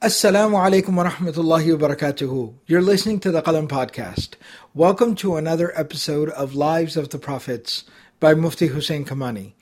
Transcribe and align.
Assalamu 0.00 0.54
alaikum 0.54 0.94
wa 0.94 1.10
rahmatullahi 1.10 1.76
wa 1.76 1.88
barakatuhu. 1.88 2.54
You're 2.68 2.80
listening 2.80 3.18
to 3.18 3.32
the 3.32 3.42
Qalam 3.42 3.66
podcast. 3.66 4.34
Welcome 4.72 5.16
to 5.16 5.34
another 5.34 5.76
episode 5.76 6.28
of 6.30 6.54
Lives 6.54 6.96
of 6.96 7.08
the 7.08 7.18
Prophets 7.18 7.82
by 8.20 8.32
Mufti 8.32 8.68
Hussain 8.68 9.04
Kamani. 9.04 9.54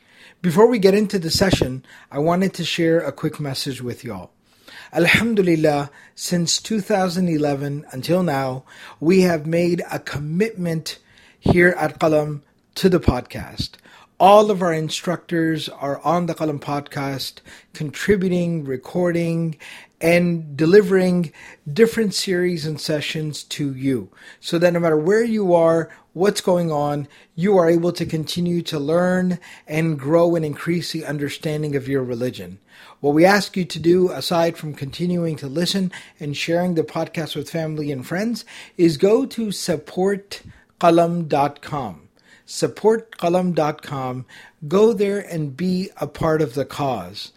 Before 0.42 0.66
we 0.66 0.78
get 0.78 0.92
into 0.92 1.18
the 1.18 1.30
session, 1.30 1.86
I 2.12 2.18
wanted 2.18 2.52
to 2.52 2.66
share 2.66 3.00
a 3.00 3.12
quick 3.12 3.40
message 3.40 3.80
with 3.80 4.04
y'all. 4.04 4.30
Alhamdulillah, 4.92 5.90
since 6.14 6.60
2011 6.60 7.87
until 7.90 8.22
now, 8.22 8.64
we 9.00 9.22
have 9.22 9.46
made 9.46 9.82
a 9.90 9.98
commitment 9.98 10.98
here 11.40 11.74
at 11.78 11.98
Qalam 11.98 12.42
to 12.74 12.90
the 12.90 13.00
podcast. 13.00 13.76
All 14.18 14.50
of 14.50 14.62
our 14.62 14.72
instructors 14.72 15.68
are 15.68 16.00
on 16.00 16.24
the 16.24 16.34
Qalam 16.34 16.59
podcast, 16.59 17.41
contributing, 17.74 18.64
recording, 18.64 19.56
and 20.01 20.56
delivering 20.56 21.33
different 21.70 22.15
series 22.15 22.66
and 22.66 22.80
sessions 22.80 23.43
to 23.45 23.75
you. 23.75 24.11
So 24.41 24.59
that 24.59 24.73
no 24.73 24.80
matter 24.80 24.97
where 24.97 25.25
you 25.25 25.55
are, 25.55 25.91
what's 26.12 26.41
going 26.41 26.70
on, 26.70 27.09
you 27.34 27.57
are 27.57 27.69
able 27.69 27.93
to 27.93 28.06
continue 28.06 28.62
to 28.62 28.79
learn 28.79 29.39
and 29.67 29.98
grow 29.98 30.34
and 30.34 30.45
increase 30.45 30.93
the 30.93 31.05
understanding 31.05 31.77
of 31.77 31.89
your 31.89 32.03
religion. 32.03 32.59
What 33.01 33.15
we 33.15 33.25
ask 33.25 33.56
you 33.56 33.65
to 33.65 33.79
do, 33.79 34.11
aside 34.11 34.56
from 34.56 34.75
continuing 34.75 35.37
to 35.37 35.47
listen 35.47 35.93
and 36.20 36.37
sharing 36.37 36.75
the 36.75 36.83
podcast 36.83 37.37
with 37.37 37.51
family 37.51 37.91
and 37.91 38.06
friends, 38.06 38.45
is 38.77 38.97
go 38.97 39.27
to 39.27 39.48
supportqalam.com 39.48 42.06
supportqalam.com. 42.47 44.27
Go 44.69 44.92
there 44.92 45.19
and 45.19 45.56
be 45.56 45.91
a 46.01 46.06
part 46.06 46.41
of 46.41 46.55
the 46.55 46.65
cause. 46.65 47.33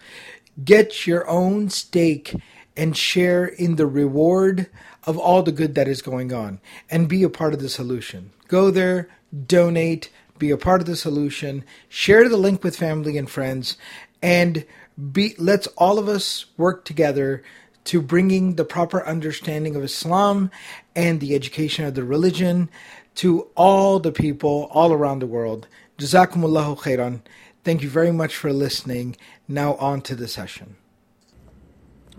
Get 0.63 1.07
your 1.07 1.27
own 1.27 1.69
stake 1.69 2.35
and 2.79 2.95
share 2.95 3.45
in 3.45 3.75
the 3.75 3.85
reward 3.85 4.69
of 5.03 5.17
all 5.17 5.43
the 5.43 5.51
good 5.51 5.75
that 5.75 5.89
is 5.89 6.01
going 6.01 6.31
on 6.31 6.61
and 6.89 7.09
be 7.09 7.23
a 7.23 7.30
part 7.30 7.53
of 7.53 7.59
the 7.59 7.67
solution. 7.67 8.31
Go 8.47 8.72
there, 8.72 9.09
donate, 9.45 10.09
be 10.38 10.49
a 10.49 10.58
part 10.58 10.80
of 10.80 10.88
the 10.88 10.95
solution, 10.95 11.66
share 11.89 12.30
the 12.30 12.38
link 12.38 12.63
with 12.63 12.77
family 12.77 13.17
and 13.17 13.30
friends, 13.30 13.75
and 14.23 14.66
be, 15.11 15.35
let's 15.38 15.67
all 15.77 16.00
of 16.00 16.07
us 16.07 16.45
work 16.55 16.85
together 16.85 17.44
to 17.83 18.02
bringing 18.02 18.55
the 18.55 18.63
proper 18.63 19.05
understanding 19.05 19.75
of 19.75 19.83
Islam 19.83 20.50
and 20.95 21.19
the 21.19 21.35
education 21.35 21.83
of 21.83 21.95
the 21.95 22.03
religion 22.05 22.69
to 23.16 23.41
all 23.57 24.00
the 24.00 24.13
people 24.13 24.69
all 24.72 24.94
around 24.94 25.19
the 25.19 25.27
world. 25.27 25.67
Jazakumullahu 25.97 26.80
khairan. 26.80 27.22
Thank 27.66 27.83
you 27.83 27.89
very 27.89 28.13
much 28.13 28.38
for 28.38 28.53
listening. 28.53 29.17
Now 29.50 29.73
on 29.75 30.02
to 30.03 30.16
the 30.16 30.30
session. 30.30 30.77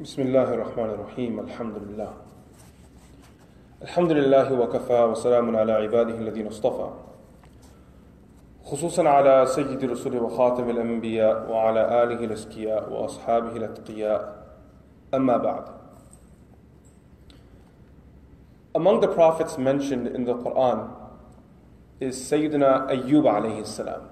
بسم 0.01 0.23
الله 0.23 0.55
الرحمن 0.55 0.91
الرحيم 0.91 1.41
الحمد 1.41 1.75
لله 1.77 2.13
الحمد 3.83 4.13
لله 4.13 4.53
وكفى 4.53 5.01
وسلام 5.05 5.57
على 5.57 5.73
عباده 5.73 6.15
الذين 6.15 6.47
اصطفى 6.47 6.91
خصوصا 8.65 9.09
على 9.09 9.47
سيد 9.47 9.85
الرسل 9.85 10.17
وخاتم 10.17 10.71
الأنبياء 10.71 11.51
وعلى 11.51 12.03
آله 12.03 12.25
الأزكياء 12.25 12.93
وأصحابه 12.93 13.57
الأتقياء 13.57 14.47
أما 15.15 15.37
بعد 15.37 15.65
Among 18.75 19.01
the 19.01 19.09
prophets 19.09 19.59
mentioned 19.59 20.07
in 20.07 20.25
the 20.25 20.35
Quran 20.35 20.97
is 22.01 22.17
Sayyidina 22.17 22.89
Ayyub 22.89 23.25
alayhi 23.29 23.67
salam. 23.67 24.09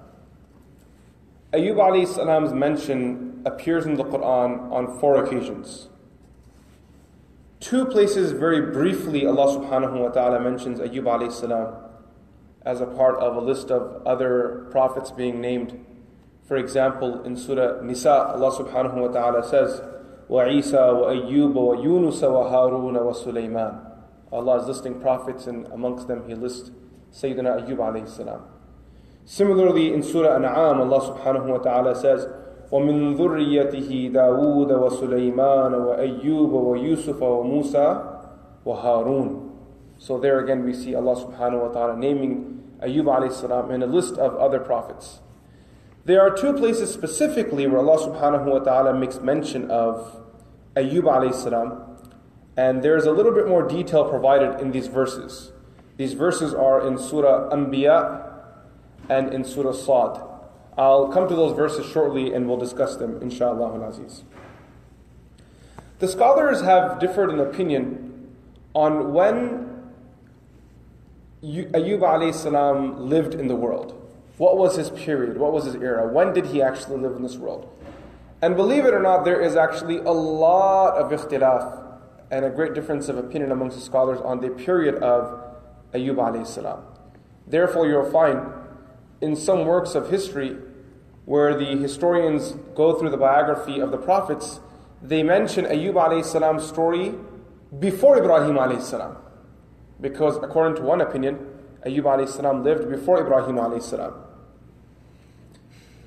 Ayyub 1.51 1.77
alayhi 1.77 2.05
salam's 2.05 2.53
mention 2.53 3.28
appears 3.44 3.86
in 3.86 3.94
the 3.94 4.04
Quran 4.04 4.70
on 4.70 4.98
four 5.00 5.22
occasions. 5.24 5.88
Two 7.60 7.86
places 7.86 8.32
very 8.32 8.72
briefly 8.72 9.26
Allah 9.26 9.58
subhanahu 9.58 9.98
wa 9.98 10.08
ta'ala 10.08 10.40
mentions 10.40 10.80
Ayyub 10.80 11.04
alayhi 11.04 11.32
salam 11.32 11.74
as 12.64 12.80
a 12.80 12.86
part 12.86 13.16
of 13.20 13.36
a 13.36 13.40
list 13.40 13.70
of 13.70 14.06
other 14.06 14.68
prophets 14.70 15.10
being 15.10 15.40
named. 15.40 15.84
For 16.46 16.56
example, 16.56 17.22
in 17.24 17.36
Surah 17.36 17.80
Nisa, 17.82 18.12
Allah 18.12 18.52
subhanahu 18.52 18.94
wa 18.94 19.08
ta'ala 19.08 19.48
says, 19.48 19.80
وَعِيسَى 20.28 20.72
وَأَيُّوبَ 20.72 21.54
وَيُونُسَ 21.54 22.20
وَهَارُونَ 22.20 22.96
وَسُلَيْمَانَ 22.96 23.90
Allah 24.32 24.60
is 24.60 24.66
listing 24.66 25.00
prophets, 25.00 25.46
and 25.46 25.66
amongst 25.68 26.08
them 26.08 26.28
He 26.28 26.34
lists 26.34 26.70
Sayyidina 27.12 27.66
Ayyub 27.66 27.78
alayhi 27.78 28.08
salam. 28.08 28.42
Similarly, 29.24 29.94
in 29.94 30.02
Surah 30.02 30.36
An'am, 30.36 30.80
Allah 30.80 31.00
subhanahu 31.00 31.46
wa 31.46 31.58
ta'ala 31.58 31.94
says, 31.94 32.26
وَمِن 32.72 33.16
ذُرِّيَّتِهِ 33.16 34.12
دَاوُودَ 34.12 34.70
وَسُلَيْمَانَ 34.72 35.72
وَأَيُّوبَ 35.74 36.52
وَيُوسُفَ 36.52 37.20
وَمُوسَى 37.20 38.18
وَهَارُونَ 38.66 39.50
So 39.98 40.18
there 40.18 40.40
again 40.40 40.64
we 40.64 40.74
see 40.74 40.94
Allah 40.94 41.14
subhanahu 41.14 41.68
wa 41.68 41.68
ta'ala 41.68 41.96
naming 41.96 42.62
Ayyub 42.82 43.04
alayhi 43.04 43.32
salam 43.32 43.70
in 43.70 43.82
a 43.82 43.86
list 43.86 44.18
of 44.18 44.34
other 44.36 44.58
prophets. 44.58 45.20
There 46.04 46.20
are 46.20 46.30
two 46.30 46.52
places 46.52 46.92
specifically 46.92 47.66
where 47.66 47.78
Allah 47.78 47.98
subhanahu 47.98 48.46
wa 48.46 48.58
ta'ala 48.58 48.92
makes 48.98 49.20
mention 49.20 49.70
of 49.70 50.20
Ayyub 50.76 51.04
alayhi 51.04 51.34
salam 51.34 51.94
and 52.56 52.82
there's 52.82 53.04
a 53.04 53.12
little 53.12 53.32
bit 53.32 53.48
more 53.48 53.66
detail 53.66 54.08
provided 54.08 54.60
in 54.60 54.70
these 54.70 54.86
verses. 54.86 55.52
These 55.96 56.14
verses 56.14 56.54
are 56.54 56.86
in 56.86 56.98
Surah 56.98 57.50
Anbiya 57.50 58.32
and 59.08 59.32
in 59.32 59.44
Surah 59.44 59.72
Sad. 59.72 60.27
I'll 60.79 61.09
come 61.09 61.27
to 61.27 61.35
those 61.35 61.53
verses 61.57 61.85
shortly 61.91 62.33
and 62.33 62.47
we'll 62.47 62.57
discuss 62.57 62.95
them, 62.95 63.21
inshallah 63.21 63.85
aziz. 63.85 64.23
The 65.99 66.07
scholars 66.07 66.61
have 66.61 67.01
differed 67.01 67.31
in 67.31 67.41
opinion 67.41 68.33
on 68.73 69.11
when 69.11 69.91
Ayyub 71.43 71.99
alayhi 71.99 72.33
salam 72.33 73.09
lived 73.09 73.33
in 73.33 73.49
the 73.49 73.57
world. 73.57 73.93
What 74.37 74.57
was 74.57 74.77
his 74.77 74.89
period? 74.91 75.37
What 75.37 75.51
was 75.51 75.65
his 75.65 75.75
era? 75.75 76.07
When 76.07 76.31
did 76.31 76.45
he 76.45 76.61
actually 76.61 77.01
live 77.01 77.17
in 77.17 77.23
this 77.23 77.35
world? 77.35 77.69
And 78.41 78.55
believe 78.55 78.85
it 78.85 78.93
or 78.93 79.01
not, 79.01 79.25
there 79.25 79.41
is 79.41 79.57
actually 79.57 79.97
a 79.97 80.11
lot 80.11 80.95
of 80.95 81.11
ikhtilaf 81.11 81.97
and 82.31 82.45
a 82.45 82.49
great 82.49 82.73
difference 82.73 83.09
of 83.09 83.17
opinion 83.17 83.51
amongst 83.51 83.75
the 83.75 83.83
scholars 83.83 84.21
on 84.21 84.39
the 84.39 84.47
period 84.47 84.95
of 85.03 85.43
Ayyub 85.93 86.15
alayhi 86.15 86.47
salam. 86.47 86.83
Therefore, 87.45 87.85
you'll 87.85 88.09
find 88.09 88.39
in 89.19 89.35
some 89.35 89.65
works 89.65 89.93
of 89.93 90.09
history 90.09 90.55
where 91.29 91.55
the 91.55 91.77
historians 91.77 92.53
go 92.73 92.97
through 92.97 93.11
the 93.11 93.17
biography 93.17 93.79
of 93.79 93.91
the 93.91 93.97
prophets, 93.97 94.59
they 94.99 95.21
mention 95.21 95.63
Ayyub 95.65 95.93
alayhi 95.93 96.25
salam's 96.25 96.67
story 96.67 97.13
before 97.77 98.17
Ibrahim 98.17 98.55
alayhi 98.55 98.81
salam. 98.81 99.15
Because 100.01 100.37
according 100.37 100.77
to 100.77 100.81
one 100.81 101.01
opinion, 101.01 101.35
Ayyub 101.85 102.05
alayhi 102.13 102.27
salam 102.27 102.63
lived 102.63 102.89
before 102.89 103.21
Ibrahim 103.21 103.57
alayhi 103.57 103.83
salam. 103.83 104.15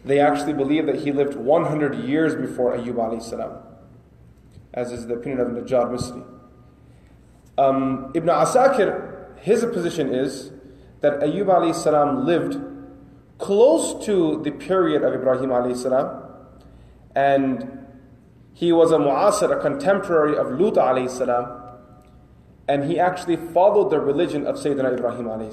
They 0.05 0.19
actually 0.19 0.55
believe 0.55 0.87
that 0.87 0.97
he 0.97 1.13
lived 1.13 1.37
100 1.37 1.95
years 2.01 2.35
before 2.35 2.77
Ayyub 2.77 2.97
alayhi 2.97 3.23
salam 3.23 3.59
as 4.75 4.91
is 4.91 5.07
the 5.07 5.15
opinion 5.15 5.39
of 5.39 5.49
Najjar 5.49 5.89
Misri. 5.89 6.27
Um, 7.59 8.11
Ibn 8.13 8.29
Asakir, 8.29 9.39
his 9.39 9.65
position 9.67 10.13
is 10.13 10.51
that 11.01 11.21
Ayyub 11.21 11.47
alayhi 11.47 11.77
salam 11.77 12.27
lived 12.27 12.72
close 13.43 14.07
to 14.07 14.41
the 14.43 14.53
period 14.53 15.03
of 15.03 15.13
Ibrahim 15.13 15.51
alayhi 15.51 16.29
and 17.15 17.79
he 18.55 18.73
was 18.73 18.93
a 18.93 18.99
mu'asir, 18.99 19.57
a 19.57 19.61
contemporary 19.61 20.37
of 20.37 20.59
Lut 20.59 20.75
alayhi 20.75 21.59
and 22.69 22.85
he 22.85 23.01
actually 23.01 23.37
followed 23.37 23.91
the 23.91 23.99
religion 23.99 24.47
of 24.47 24.55
Sayyidina 24.57 24.97
Ibrahim 24.97 25.27
alayhi. 25.27 25.53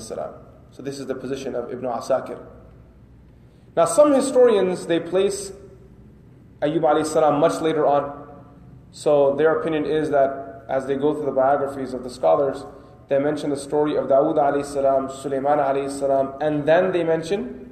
So 0.71 0.83
this 0.83 0.99
is 0.99 1.07
the 1.07 1.15
position 1.15 1.55
of 1.55 1.71
Ibn 1.73 1.85
Asakir. 1.85 2.39
Now 3.75 3.85
some 3.85 4.13
historians, 4.13 4.85
they 4.85 4.99
place 4.99 5.51
Ayyub 6.61 6.81
alayhi 6.81 7.07
salam 7.07 7.39
much 7.39 7.59
later 7.61 7.87
on, 7.87 8.27
so 8.91 9.35
their 9.35 9.59
opinion 9.59 9.85
is 9.85 10.11
that 10.11 10.65
as 10.69 10.85
they 10.85 10.95
go 10.95 11.15
through 11.15 11.25
the 11.25 11.31
biographies 11.31 11.93
of 11.93 12.03
the 12.03 12.09
scholars, 12.09 12.65
they 13.07 13.17
mention 13.17 13.49
the 13.49 13.57
story 13.57 13.95
of 13.95 14.05
Dawood 14.05 14.35
alayhi 14.35 14.65
salam, 14.65 15.09
Sulaiman 15.09 15.57
alayhi 15.57 15.89
salam, 15.89 16.33
and 16.39 16.67
then 16.67 16.91
they 16.91 17.03
mention 17.03 17.68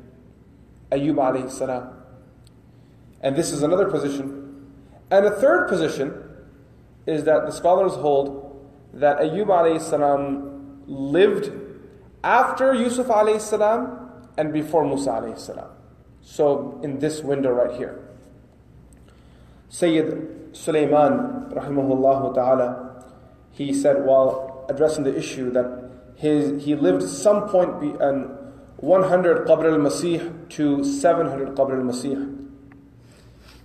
Ayyub 0.91 1.15
alayhi 1.15 1.51
salam. 1.51 1.93
And 3.21 3.35
this 3.35 3.51
is 3.51 3.63
another 3.63 3.89
position. 3.89 4.67
And 5.09 5.25
a 5.25 5.31
third 5.31 5.67
position 5.67 6.23
is 7.05 7.23
that 7.23 7.45
the 7.45 7.51
scholars 7.51 7.93
hold 7.93 8.67
that 8.93 9.19
Ayyub 9.19 9.47
alayhi 9.47 9.81
salam 9.81 10.83
lived 10.87 11.51
after 12.23 12.73
Yusuf 12.73 13.07
alayhi 13.07 13.41
salam 13.41 14.09
and 14.37 14.53
before 14.53 14.85
Musa 14.85 15.11
alayhi 15.11 15.39
salam. 15.39 15.69
So 16.21 16.79
in 16.83 16.99
this 16.99 17.21
window 17.21 17.51
right 17.51 17.75
here. 17.75 18.03
Sayyid 19.69 20.49
Sulaiman, 20.53 21.51
rahimahullah 21.51 22.33
ta'ala, 22.33 23.03
he 23.51 23.73
said 23.73 24.05
while 24.05 24.65
addressing 24.69 25.03
the 25.03 25.15
issue 25.17 25.51
that 25.51 25.89
his, 26.15 26.63
he 26.63 26.75
lived 26.75 27.03
some 27.03 27.47
point 27.47 27.79
be, 27.79 27.93
100 28.77 29.47
Qabl 29.47 29.65
al-Masih 29.73 30.49
to 30.49 30.83
700 30.83 31.55
Qabl 31.55 31.73
al-Masih. 31.73 32.35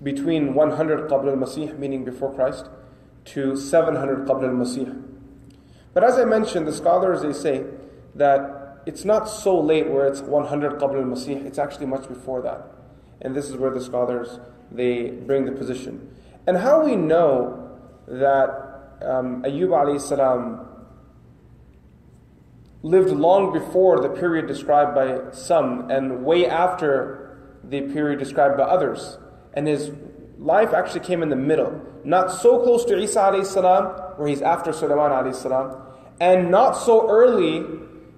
Between 0.02 0.54
100 0.54 1.08
Qabl 1.08 1.28
al-Masih, 1.30 1.78
meaning 1.78 2.04
before 2.04 2.34
Christ, 2.34 2.68
to 3.26 3.54
700 3.56 4.26
Qabl 4.26 4.44
al-Masih. 4.44 5.02
But 5.94 6.04
as 6.04 6.18
I 6.18 6.24
mentioned, 6.24 6.66
the 6.66 6.72
scholars 6.72 7.22
they 7.22 7.32
say 7.32 7.64
that 8.14 8.82
it's 8.86 9.04
not 9.04 9.26
so 9.26 9.58
late 9.60 9.88
where 9.90 10.06
it's 10.06 10.20
100 10.22 10.80
Qabl 10.80 10.96
al-Masih, 10.96 11.44
it's 11.44 11.58
actually 11.58 11.86
much 11.86 12.08
before 12.08 12.40
that. 12.42 12.66
And 13.20 13.36
this 13.36 13.48
is 13.48 13.56
where 13.56 13.70
the 13.70 13.80
scholars 13.80 14.40
they 14.70 15.10
bring 15.10 15.44
the 15.44 15.52
position. 15.52 16.16
And 16.46 16.56
how 16.56 16.84
we 16.84 16.96
know 16.96 17.78
that 18.08 18.48
um, 19.02 19.42
Ayyub 19.42 19.68
alayhi 19.68 20.00
salam 20.00 20.66
lived 22.82 23.10
long 23.10 23.52
before 23.52 24.00
the 24.00 24.08
period 24.08 24.46
described 24.46 24.94
by 24.94 25.30
some 25.32 25.90
and 25.90 26.24
way 26.24 26.46
after 26.46 27.38
the 27.64 27.82
period 27.82 28.18
described 28.18 28.56
by 28.56 28.64
others. 28.64 29.18
And 29.54 29.66
his 29.66 29.90
life 30.38 30.72
actually 30.72 31.00
came 31.00 31.22
in 31.22 31.28
the 31.28 31.36
middle. 31.36 31.80
Not 32.04 32.32
so 32.32 32.60
close 32.60 32.84
to 32.86 32.98
Isa 32.98 33.44
salam, 33.44 33.84
where 34.16 34.28
he's 34.28 34.42
after 34.42 34.72
Sulaiman 34.72 35.32
salam, 35.32 35.76
and 36.20 36.50
not 36.50 36.72
so 36.72 37.08
early 37.08 37.64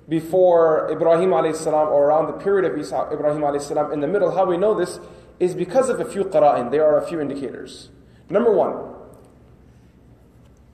before 0.08 0.90
Ibrahim 0.90 1.31
salam 1.55 1.88
or 1.88 2.06
around 2.06 2.26
the 2.26 2.44
period 2.44 2.70
of 2.70 2.78
Isa, 2.78 3.08
Ibrahim 3.12 3.60
salam 3.60 3.93
in 3.93 4.00
the 4.00 4.06
middle. 4.06 4.31
How 4.31 4.46
we 4.46 4.56
know 4.56 4.75
this 4.75 4.99
is 5.38 5.55
because 5.55 5.88
of 5.88 6.00
a 6.00 6.05
few 6.05 6.25
qara'in. 6.25 6.70
There 6.70 6.84
are 6.87 6.99
a 6.99 7.06
few 7.06 7.20
indicators. 7.20 7.90
Number 8.31 8.52
one, 8.52 8.94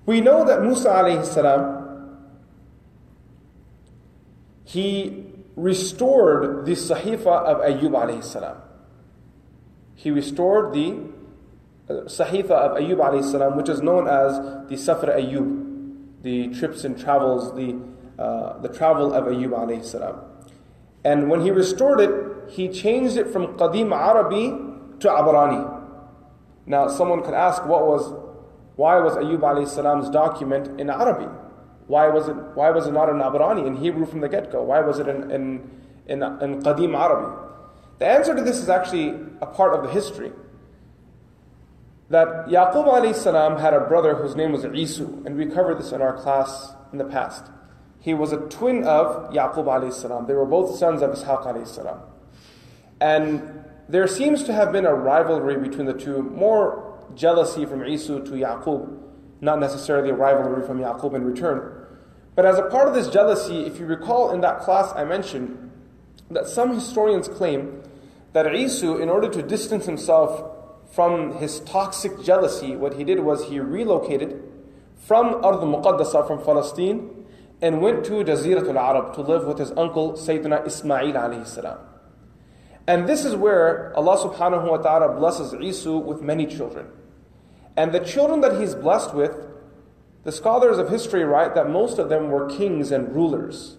we 0.06 0.20
know 0.20 0.44
that 0.44 0.62
Musa 0.62 1.24
salam, 1.24 1.79
he 4.72 5.26
restored 5.56 6.64
the 6.64 6.72
Sahifa 6.72 7.26
of 7.26 7.58
Ayyub 7.58 7.90
alayhi 7.90 8.22
salam. 8.22 8.56
He 9.96 10.12
restored 10.12 10.72
the 10.72 10.92
uh, 11.88 11.92
Sahifa 12.04 12.52
of 12.52 12.78
Ayyub 12.78 12.98
alayhi 12.98 13.28
salam, 13.28 13.56
which 13.56 13.68
is 13.68 13.82
known 13.82 14.06
as 14.06 14.36
the 14.68 14.76
Safra 14.76 15.16
Ayyub, 15.16 16.22
the 16.22 16.54
trips 16.54 16.84
and 16.84 16.96
travels, 16.96 17.52
the, 17.56 17.80
uh, 18.16 18.58
the 18.60 18.68
travel 18.68 19.12
of 19.12 19.24
Ayyub 19.24 19.50
alayhi 19.50 19.84
salam. 19.84 20.20
And 21.04 21.28
when 21.28 21.40
he 21.40 21.50
restored 21.50 22.00
it, 22.00 22.50
he 22.50 22.68
changed 22.68 23.16
it 23.16 23.26
from 23.32 23.58
Qadim 23.58 23.92
Arabi 23.92 24.50
to 25.00 25.08
Abrani. 25.08 25.82
Now, 26.66 26.86
someone 26.86 27.24
could 27.24 27.34
ask, 27.34 27.66
what 27.66 27.88
was, 27.88 28.14
why 28.76 29.00
was 29.00 29.14
Ayyub 29.14 29.40
alayhi 29.40 29.66
salam's 29.66 30.08
document 30.10 30.80
in 30.80 30.90
Arabic? 30.90 31.28
Why 31.90 32.08
was 32.08 32.28
it, 32.28 32.36
why 32.54 32.70
was 32.70 32.86
it 32.86 32.92
not 32.92 33.08
in 33.08 33.16
Abrani, 33.16 33.66
in 33.66 33.76
Hebrew 33.76 34.06
from 34.06 34.20
the 34.20 34.28
get-go? 34.28 34.62
Why 34.62 34.80
was 34.80 35.00
it 35.00 35.08
in, 35.08 35.28
in, 35.32 35.70
in, 36.06 36.22
in 36.22 36.62
Qadim 36.62 36.96
Arabi? 36.96 37.36
The 37.98 38.06
answer 38.06 38.32
to 38.32 38.42
this 38.42 38.58
is 38.58 38.68
actually 38.68 39.08
a 39.42 39.46
part 39.46 39.74
of 39.74 39.82
the 39.82 39.90
history. 39.90 40.30
That 42.08 42.46
Yaqub 42.46 42.86
alayhi 42.86 43.16
salam 43.16 43.58
had 43.58 43.74
a 43.74 43.80
brother 43.80 44.14
whose 44.14 44.36
name 44.36 44.52
was 44.52 44.64
Isu, 44.64 45.26
and 45.26 45.36
we 45.36 45.46
covered 45.46 45.80
this 45.80 45.90
in 45.90 46.00
our 46.00 46.16
class 46.16 46.72
in 46.92 46.98
the 46.98 47.04
past. 47.04 47.46
He 47.98 48.14
was 48.14 48.32
a 48.32 48.36
twin 48.36 48.84
of 48.84 49.32
Yaqub 49.32 49.64
alayhi 49.64 49.92
salam. 49.92 50.28
They 50.28 50.34
were 50.34 50.46
both 50.46 50.78
sons 50.78 51.02
of 51.02 51.10
Ishaq 51.10 51.44
alayhi 51.44 51.66
salam. 51.66 52.02
And 53.00 53.64
there 53.88 54.06
seems 54.06 54.44
to 54.44 54.52
have 54.52 54.70
been 54.70 54.86
a 54.86 54.94
rivalry 54.94 55.56
between 55.56 55.86
the 55.86 55.94
two, 55.94 56.22
more 56.22 57.04
jealousy 57.16 57.66
from 57.66 57.80
Isu 57.80 58.26
to 58.26 58.30
Yaqub, 58.30 58.96
not 59.40 59.58
necessarily 59.58 60.10
a 60.10 60.14
rivalry 60.14 60.64
from 60.64 60.78
Yaqub 60.78 61.14
in 61.16 61.24
return. 61.24 61.78
But 62.34 62.46
as 62.46 62.58
a 62.58 62.62
part 62.62 62.88
of 62.88 62.94
this 62.94 63.08
jealousy, 63.08 63.66
if 63.66 63.78
you 63.78 63.86
recall 63.86 64.32
in 64.32 64.40
that 64.40 64.60
class 64.60 64.92
I 64.94 65.04
mentioned 65.04 65.70
that 66.30 66.46
some 66.46 66.74
historians 66.74 67.28
claim 67.28 67.82
that 68.32 68.46
Isu, 68.46 69.00
in 69.00 69.08
order 69.08 69.28
to 69.28 69.42
distance 69.42 69.86
himself 69.86 70.56
from 70.92 71.36
his 71.38 71.60
toxic 71.60 72.22
jealousy, 72.22 72.76
what 72.76 72.94
he 72.94 73.04
did 73.04 73.20
was 73.20 73.48
he 73.48 73.58
relocated 73.60 74.42
from 74.96 75.44
Ard 75.44 75.60
Muqaddasa, 75.60 76.26
from 76.26 76.42
Palestine, 76.42 77.10
and 77.62 77.80
went 77.80 78.04
to 78.04 78.24
Jaziratul 78.24 78.76
Arab 78.76 79.14
to 79.14 79.22
live 79.22 79.44
with 79.44 79.58
his 79.58 79.72
uncle 79.72 80.12
Sayyidina 80.12 80.66
Ismail 80.66 81.12
alayhi 81.12 81.46
salam. 81.46 81.78
And 82.86 83.08
this 83.08 83.24
is 83.24 83.34
where 83.36 83.96
Allah 83.96 84.16
subhanahu 84.18 84.70
wa 84.70 84.78
ta'ala 84.78 85.14
blesses 85.16 85.52
Isu 85.52 86.02
with 86.02 86.22
many 86.22 86.46
children. 86.46 86.86
And 87.76 87.92
the 87.92 88.00
children 88.00 88.40
that 88.40 88.60
he's 88.60 88.74
blessed 88.74 89.14
with, 89.14 89.46
the 90.24 90.32
scholars 90.32 90.78
of 90.78 90.88
history 90.88 91.24
write 91.24 91.54
that 91.54 91.70
most 91.70 91.98
of 91.98 92.08
them 92.08 92.30
were 92.30 92.48
kings 92.48 92.90
and 92.90 93.14
rulers. 93.14 93.76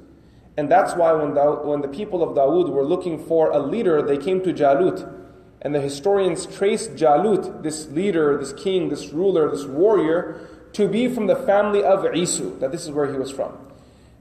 And 0.57 0.69
that's 0.69 0.95
why 0.95 1.13
when 1.13 1.33
the, 1.33 1.43
when 1.63 1.81
the 1.81 1.87
people 1.87 2.23
of 2.23 2.35
Dawood 2.35 2.69
were 2.69 2.85
looking 2.85 3.23
for 3.23 3.51
a 3.51 3.59
leader, 3.59 4.01
they 4.01 4.17
came 4.17 4.41
to 4.43 4.53
Jalut. 4.53 5.19
And 5.61 5.75
the 5.75 5.81
historians 5.81 6.45
trace 6.47 6.87
Jalut, 6.89 7.61
this 7.63 7.87
leader, 7.89 8.37
this 8.37 8.53
king, 8.53 8.89
this 8.89 9.09
ruler, 9.09 9.49
this 9.51 9.65
warrior, 9.65 10.47
to 10.73 10.87
be 10.87 11.07
from 11.07 11.27
the 11.27 11.35
family 11.35 11.83
of 11.83 11.99
Isu, 11.99 12.59
that 12.59 12.71
this 12.71 12.83
is 12.83 12.91
where 12.91 13.11
he 13.11 13.17
was 13.17 13.29
from. 13.31 13.57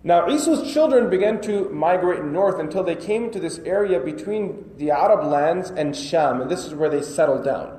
Now, 0.03 0.29
Isu's 0.29 0.73
children 0.73 1.11
began 1.11 1.41
to 1.43 1.69
migrate 1.69 2.25
north 2.25 2.59
until 2.59 2.83
they 2.83 2.97
came 2.97 3.31
to 3.33 3.41
this 3.41 3.59
area 3.61 4.01
between 4.01 4.65
the 4.77 4.91
Arab 4.91 5.27
lands 5.27 5.71
and 5.71 5.95
Sham, 5.95 6.41
and 6.41 6.51
this 6.51 6.65
is 6.65 6.75
where 6.75 6.89
they 6.89 7.03
settled 7.03 7.45
down. 7.45 7.79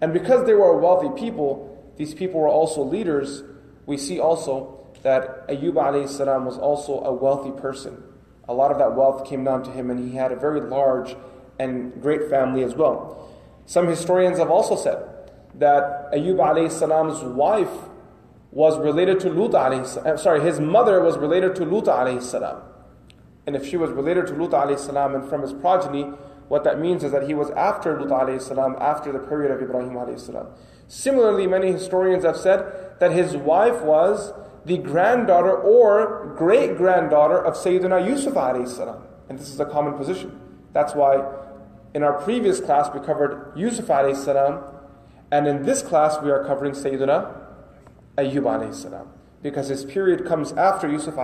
And 0.00 0.12
because 0.12 0.44
they 0.44 0.54
were 0.54 0.70
a 0.70 0.78
wealthy 0.78 1.08
people, 1.20 1.92
these 1.96 2.14
people 2.14 2.40
were 2.40 2.48
also 2.48 2.82
leaders. 2.82 3.44
We 3.86 3.96
see 3.96 4.20
also 4.20 4.86
that 5.02 5.48
Ayub 5.48 5.74
alayhi 5.74 6.08
salam 6.08 6.44
was 6.44 6.58
also 6.58 7.00
a 7.00 7.12
wealthy 7.12 7.50
person. 7.60 8.02
A 8.48 8.54
lot 8.54 8.70
of 8.70 8.78
that 8.78 8.94
wealth 8.94 9.26
came 9.28 9.44
down 9.44 9.62
to 9.64 9.70
him, 9.70 9.90
and 9.90 10.08
he 10.08 10.16
had 10.16 10.32
a 10.32 10.36
very 10.36 10.60
large 10.60 11.16
and 11.58 12.00
great 12.00 12.28
family 12.28 12.62
as 12.62 12.74
well. 12.74 13.28
Some 13.66 13.88
historians 13.88 14.38
have 14.38 14.50
also 14.50 14.76
said 14.76 14.98
that 15.54 16.12
Ayub 16.12 16.36
alayhi 16.36 16.70
salam's 16.70 17.22
wife 17.22 17.70
was 18.50 18.78
related 18.78 19.20
to 19.20 19.30
Lut 19.30 19.52
alayhi 19.52 19.86
salam. 19.86 20.14
Uh, 20.14 20.16
sorry, 20.16 20.40
his 20.40 20.60
mother 20.60 21.02
was 21.02 21.16
related 21.18 21.54
to 21.56 21.64
Lut 21.64 22.22
salam. 22.22 22.62
And 23.46 23.56
if 23.56 23.66
she 23.66 23.76
was 23.76 23.90
related 23.90 24.26
to 24.28 24.34
Lut 24.34 24.78
salam 24.78 25.14
and 25.14 25.28
from 25.28 25.42
his 25.42 25.52
progeny, 25.52 26.04
what 26.48 26.64
that 26.64 26.78
means 26.78 27.02
is 27.02 27.12
that 27.12 27.26
he 27.26 27.34
was 27.34 27.50
after 27.50 28.00
Lut 28.00 28.42
salam, 28.42 28.76
after 28.78 29.12
the 29.12 29.18
period 29.18 29.50
of 29.50 29.62
Ibrahim 29.62 29.94
alayhi 29.94 30.20
salam. 30.20 30.48
Similarly, 30.92 31.46
many 31.46 31.72
historians 31.72 32.22
have 32.22 32.36
said 32.36 32.96
that 32.98 33.12
his 33.12 33.34
wife 33.34 33.80
was 33.80 34.34
the 34.66 34.76
granddaughter 34.76 35.56
or 35.56 36.34
great 36.36 36.76
granddaughter 36.76 37.42
of 37.42 37.54
Sayyidina 37.54 38.06
Yusuf. 38.06 38.36
And 38.36 39.38
this 39.38 39.48
is 39.48 39.58
a 39.58 39.64
common 39.64 39.94
position. 39.94 40.38
That's 40.74 40.94
why 40.94 41.24
in 41.94 42.02
our 42.02 42.20
previous 42.20 42.60
class 42.60 42.90
we 42.92 43.00
covered 43.00 43.54
Yusuf 43.56 43.88
and 43.88 45.46
in 45.46 45.62
this 45.62 45.80
class 45.80 46.20
we 46.22 46.30
are 46.30 46.44
covering 46.44 46.74
Sayyidina 46.74 47.40
Ayyub. 48.18 49.06
Because 49.42 49.68
his 49.68 49.86
period 49.86 50.26
comes 50.26 50.52
after 50.52 50.90
Yusuf 50.90 51.14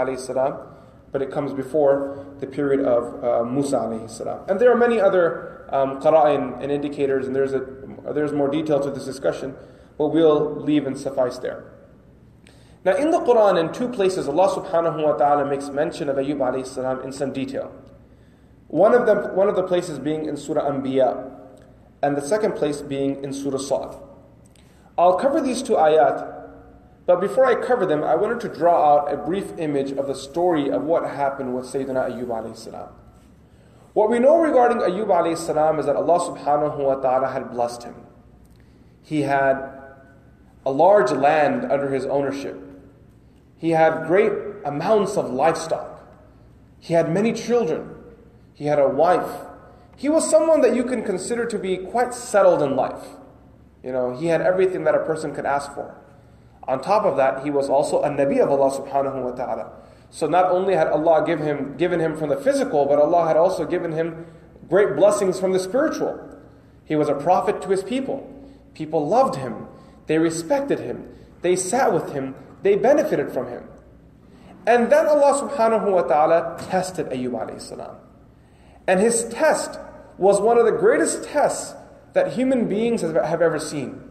but 1.12 1.20
it 1.20 1.30
comes 1.30 1.52
before 1.52 2.24
the 2.40 2.46
period 2.46 2.86
of 2.86 3.22
uh, 3.22 3.44
Musa. 3.44 4.44
And 4.48 4.58
there 4.58 4.72
are 4.72 4.76
many 4.78 4.98
other 4.98 5.66
um, 5.70 6.00
qara'in 6.00 6.62
and 6.62 6.72
indicators, 6.72 7.26
and 7.26 7.36
there's, 7.36 7.52
a, 7.52 7.60
Uh, 8.08 8.12
there's 8.12 8.32
more 8.32 8.48
detail 8.48 8.80
to 8.80 8.90
this 8.90 9.04
discussion, 9.04 9.54
but 9.98 10.08
we'll 10.08 10.56
leave 10.60 10.86
and 10.86 10.96
suffice 10.96 11.38
there. 11.38 11.64
Now, 12.84 12.96
in 12.96 13.10
the 13.10 13.18
Quran, 13.20 13.60
in 13.60 13.72
two 13.72 13.88
places, 13.88 14.28
Allah 14.28 14.48
subhanahu 14.48 15.02
wa 15.02 15.12
ta'ala 15.12 15.44
makes 15.44 15.68
mention 15.68 16.08
of 16.08 16.16
Ayyub 16.16 16.38
alayhi 16.38 16.66
salam 16.66 17.02
in 17.02 17.12
some 17.12 17.32
detail. 17.32 17.72
One 18.68 18.94
of, 18.94 19.06
them, 19.06 19.34
one 19.34 19.48
of 19.48 19.56
the 19.56 19.62
places 19.62 19.98
being 19.98 20.26
in 20.26 20.36
Surah 20.36 20.70
Anbiya, 20.70 21.34
and 22.02 22.16
the 22.16 22.26
second 22.26 22.54
place 22.54 22.80
being 22.80 23.22
in 23.24 23.32
Surah 23.32 23.58
Sad. 23.58 24.00
I'll 24.96 25.16
cover 25.16 25.40
these 25.40 25.62
two 25.62 25.74
ayat 25.74 26.38
but 27.08 27.22
before 27.22 27.46
I 27.46 27.54
cover 27.54 27.86
them, 27.86 28.04
I 28.04 28.14
wanted 28.16 28.38
to 28.40 28.54
draw 28.54 28.98
out 28.98 29.10
a 29.10 29.16
brief 29.16 29.56
image 29.56 29.92
of 29.92 30.08
the 30.08 30.14
story 30.14 30.70
of 30.70 30.82
what 30.82 31.08
happened 31.08 31.54
with 31.54 31.64
Sayyidina 31.64 32.10
Ayyub 32.10 32.26
alayhi 32.26 32.54
salam. 32.54 32.90
What 33.94 34.10
we 34.10 34.18
know 34.18 34.40
regarding 34.40 34.78
Ayyub 34.78 35.06
alayhi 35.08 35.36
salam 35.36 35.78
is 35.78 35.86
that 35.86 35.96
Allah 35.96 36.20
subhanahu 36.20 36.78
wa 36.78 36.94
ta'ala 36.96 37.28
had 37.28 37.50
blessed 37.50 37.84
him. 37.84 37.94
He 39.02 39.22
had 39.22 39.56
a 40.66 40.70
large 40.70 41.10
land 41.10 41.70
under 41.70 41.88
his 41.88 42.04
ownership. 42.06 42.60
He 43.56 43.70
had 43.70 44.06
great 44.06 44.32
amounts 44.64 45.16
of 45.16 45.30
livestock. 45.30 46.06
He 46.78 46.94
had 46.94 47.10
many 47.12 47.32
children. 47.32 47.94
He 48.54 48.66
had 48.66 48.78
a 48.78 48.88
wife. 48.88 49.46
He 49.96 50.08
was 50.08 50.28
someone 50.28 50.60
that 50.60 50.76
you 50.76 50.84
can 50.84 51.02
consider 51.02 51.46
to 51.46 51.58
be 51.58 51.78
quite 51.78 52.14
settled 52.14 52.62
in 52.62 52.76
life. 52.76 53.04
You 53.82 53.92
know, 53.92 54.14
he 54.16 54.26
had 54.26 54.42
everything 54.42 54.84
that 54.84 54.94
a 54.94 55.04
person 55.04 55.34
could 55.34 55.46
ask 55.46 55.72
for. 55.74 55.96
On 56.68 56.80
top 56.80 57.04
of 57.04 57.16
that, 57.16 57.42
he 57.42 57.50
was 57.50 57.68
also 57.68 58.02
a 58.02 58.08
Nabi 58.10 58.40
of 58.40 58.50
Allah 58.50 58.70
subhanahu 58.70 59.22
wa 59.22 59.30
ta'ala. 59.30 59.72
So 60.10 60.26
not 60.26 60.50
only 60.50 60.74
had 60.74 60.88
Allah 60.88 61.24
give 61.26 61.40
him, 61.40 61.76
given 61.76 62.00
him 62.00 62.16
from 62.16 62.30
the 62.30 62.36
physical, 62.36 62.86
but 62.86 62.98
Allah 62.98 63.26
had 63.26 63.36
also 63.36 63.66
given 63.66 63.92
him 63.92 64.26
great 64.68 64.96
blessings 64.96 65.38
from 65.38 65.52
the 65.52 65.58
spiritual. 65.58 66.18
He 66.84 66.96
was 66.96 67.08
a 67.08 67.14
prophet 67.14 67.60
to 67.62 67.68
his 67.68 67.82
people. 67.82 68.34
People 68.74 69.06
loved 69.06 69.36
him. 69.36 69.66
They 70.06 70.18
respected 70.18 70.80
him. 70.80 71.08
They 71.42 71.56
sat 71.56 71.92
with 71.92 72.12
him. 72.12 72.34
They 72.62 72.76
benefited 72.76 73.32
from 73.32 73.48
him. 73.48 73.64
And 74.66 74.90
then 74.90 75.06
Allah 75.06 75.48
subhanahu 75.48 75.92
wa 75.92 76.02
ta'ala 76.02 76.56
tested 76.68 77.06
Ayyub 77.10 77.32
alayhi 77.32 77.60
salam. 77.60 77.96
And 78.86 79.00
his 79.00 79.24
test 79.28 79.78
was 80.16 80.40
one 80.40 80.58
of 80.58 80.64
the 80.64 80.72
greatest 80.72 81.24
tests 81.24 81.74
that 82.14 82.32
human 82.32 82.68
beings 82.68 83.02
have 83.02 83.16
ever 83.16 83.58
seen. 83.58 84.02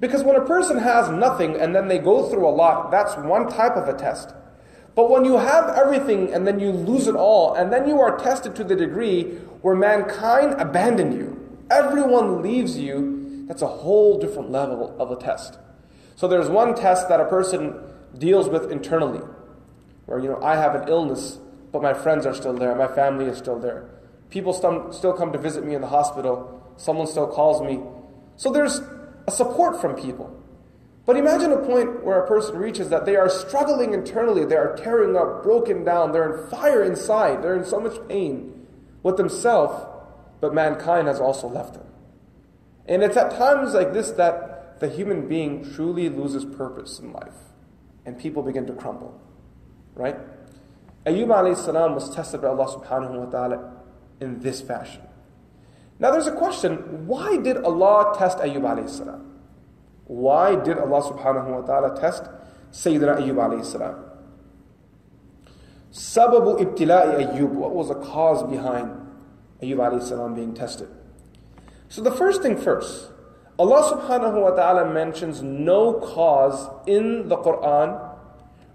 Because 0.00 0.22
when 0.24 0.36
a 0.36 0.44
person 0.44 0.78
has 0.78 1.08
nothing 1.08 1.56
and 1.56 1.74
then 1.74 1.88
they 1.88 1.98
go 1.98 2.28
through 2.28 2.46
a 2.46 2.50
lot, 2.50 2.90
that's 2.90 3.16
one 3.16 3.48
type 3.48 3.76
of 3.76 3.88
a 3.88 3.96
test. 3.96 4.34
But 4.94 5.10
when 5.10 5.24
you 5.24 5.36
have 5.38 5.70
everything 5.76 6.32
and 6.32 6.46
then 6.46 6.60
you 6.60 6.70
lose 6.70 7.06
it 7.08 7.16
all, 7.16 7.54
and 7.54 7.72
then 7.72 7.88
you 7.88 8.00
are 8.00 8.16
tested 8.16 8.54
to 8.56 8.64
the 8.64 8.76
degree 8.76 9.24
where 9.62 9.74
mankind 9.74 10.60
abandon 10.60 11.12
you, 11.12 11.58
everyone 11.70 12.42
leaves 12.42 12.78
you, 12.78 13.46
that's 13.48 13.62
a 13.62 13.66
whole 13.66 14.18
different 14.18 14.50
level 14.50 14.94
of 14.98 15.10
a 15.10 15.16
test. 15.16 15.58
So 16.16 16.28
there's 16.28 16.48
one 16.48 16.74
test 16.74 17.08
that 17.08 17.20
a 17.20 17.24
person 17.24 17.74
deals 18.18 18.48
with 18.48 18.70
internally, 18.70 19.20
where 20.06 20.20
you 20.20 20.28
know 20.28 20.40
I 20.42 20.56
have 20.56 20.74
an 20.76 20.88
illness, 20.88 21.38
but 21.72 21.82
my 21.82 21.92
friends 21.92 22.24
are 22.24 22.34
still 22.34 22.54
there, 22.54 22.74
my 22.76 22.86
family 22.86 23.24
is 23.24 23.38
still 23.38 23.58
there. 23.58 23.90
People 24.30 24.52
st- 24.52 24.94
still 24.94 25.12
come 25.12 25.32
to 25.32 25.38
visit 25.38 25.64
me 25.64 25.74
in 25.74 25.80
the 25.80 25.88
hospital. 25.88 26.74
Someone 26.76 27.06
still 27.06 27.26
calls 27.26 27.62
me. 27.62 27.80
So 28.36 28.52
there's 28.52 28.80
a 29.26 29.30
support 29.30 29.80
from 29.80 29.94
people. 29.94 30.43
But 31.06 31.16
imagine 31.16 31.52
a 31.52 31.58
point 31.58 32.02
where 32.02 32.20
a 32.20 32.26
person 32.26 32.56
reaches 32.56 32.88
that 32.88 33.04
they 33.04 33.16
are 33.16 33.28
struggling 33.28 33.92
internally, 33.92 34.44
they 34.46 34.56
are 34.56 34.74
tearing 34.76 35.16
up, 35.16 35.42
broken 35.42 35.84
down, 35.84 36.12
they're 36.12 36.42
in 36.42 36.50
fire 36.50 36.82
inside, 36.82 37.42
they're 37.42 37.56
in 37.56 37.64
so 37.64 37.78
much 37.78 37.96
pain 38.08 38.66
with 39.02 39.18
themselves, 39.18 39.86
but 40.40 40.54
mankind 40.54 41.06
has 41.06 41.20
also 41.20 41.46
left 41.46 41.74
them. 41.74 41.86
And 42.86 43.02
it's 43.02 43.16
at 43.16 43.32
times 43.32 43.74
like 43.74 43.92
this 43.92 44.10
that 44.12 44.80
the 44.80 44.88
human 44.88 45.28
being 45.28 45.70
truly 45.74 46.08
loses 46.08 46.44
purpose 46.44 46.98
in 46.98 47.12
life 47.12 47.34
and 48.06 48.18
people 48.18 48.42
begin 48.42 48.66
to 48.66 48.72
crumble. 48.72 49.20
Right? 49.94 50.16
Ayyub 51.06 51.28
alayhi 51.28 51.56
salam 51.56 51.94
was 51.94 52.14
tested 52.14 52.40
by 52.40 52.48
Allah 52.48 52.66
subhanahu 52.66 53.24
wa 53.24 53.26
ta'ala 53.26 53.74
in 54.20 54.40
this 54.40 54.60
fashion. 54.60 55.02
Now 55.98 56.10
there's 56.10 56.26
a 56.26 56.32
question 56.32 57.06
why 57.06 57.36
did 57.36 57.58
Allah 57.58 58.16
test 58.18 58.38
Ayyub 58.38 58.62
alayhi 58.62 58.90
salam? 58.90 59.33
Why 60.06 60.56
did 60.56 60.78
Allah 60.78 61.02
subhanahu 61.02 61.48
wa 61.48 61.60
ta'ala 61.62 61.98
test 61.98 62.24
Sayyidina 62.72 63.18
Ayyub 63.18 63.36
alayhi 63.36 63.64
salam? 63.64 64.04
Sababu 65.92 66.58
ibtila'i 66.60 67.24
Ayyub. 67.24 67.50
What 67.50 67.74
was 67.74 67.88
the 67.88 67.94
cause 67.94 68.42
behind 68.42 68.90
Ayyub 69.62 69.76
alayhi 69.76 70.02
salam 70.02 70.34
being 70.34 70.52
tested? 70.52 70.88
So 71.88 72.02
the 72.02 72.10
first 72.10 72.42
thing 72.42 72.56
first, 72.56 73.10
Allah 73.58 73.96
subhanahu 73.96 74.42
wa 74.42 74.50
ta'ala 74.50 74.92
mentions 74.92 75.42
no 75.42 75.94
cause 75.94 76.68
in 76.86 77.28
the 77.28 77.36
Quran 77.36 78.10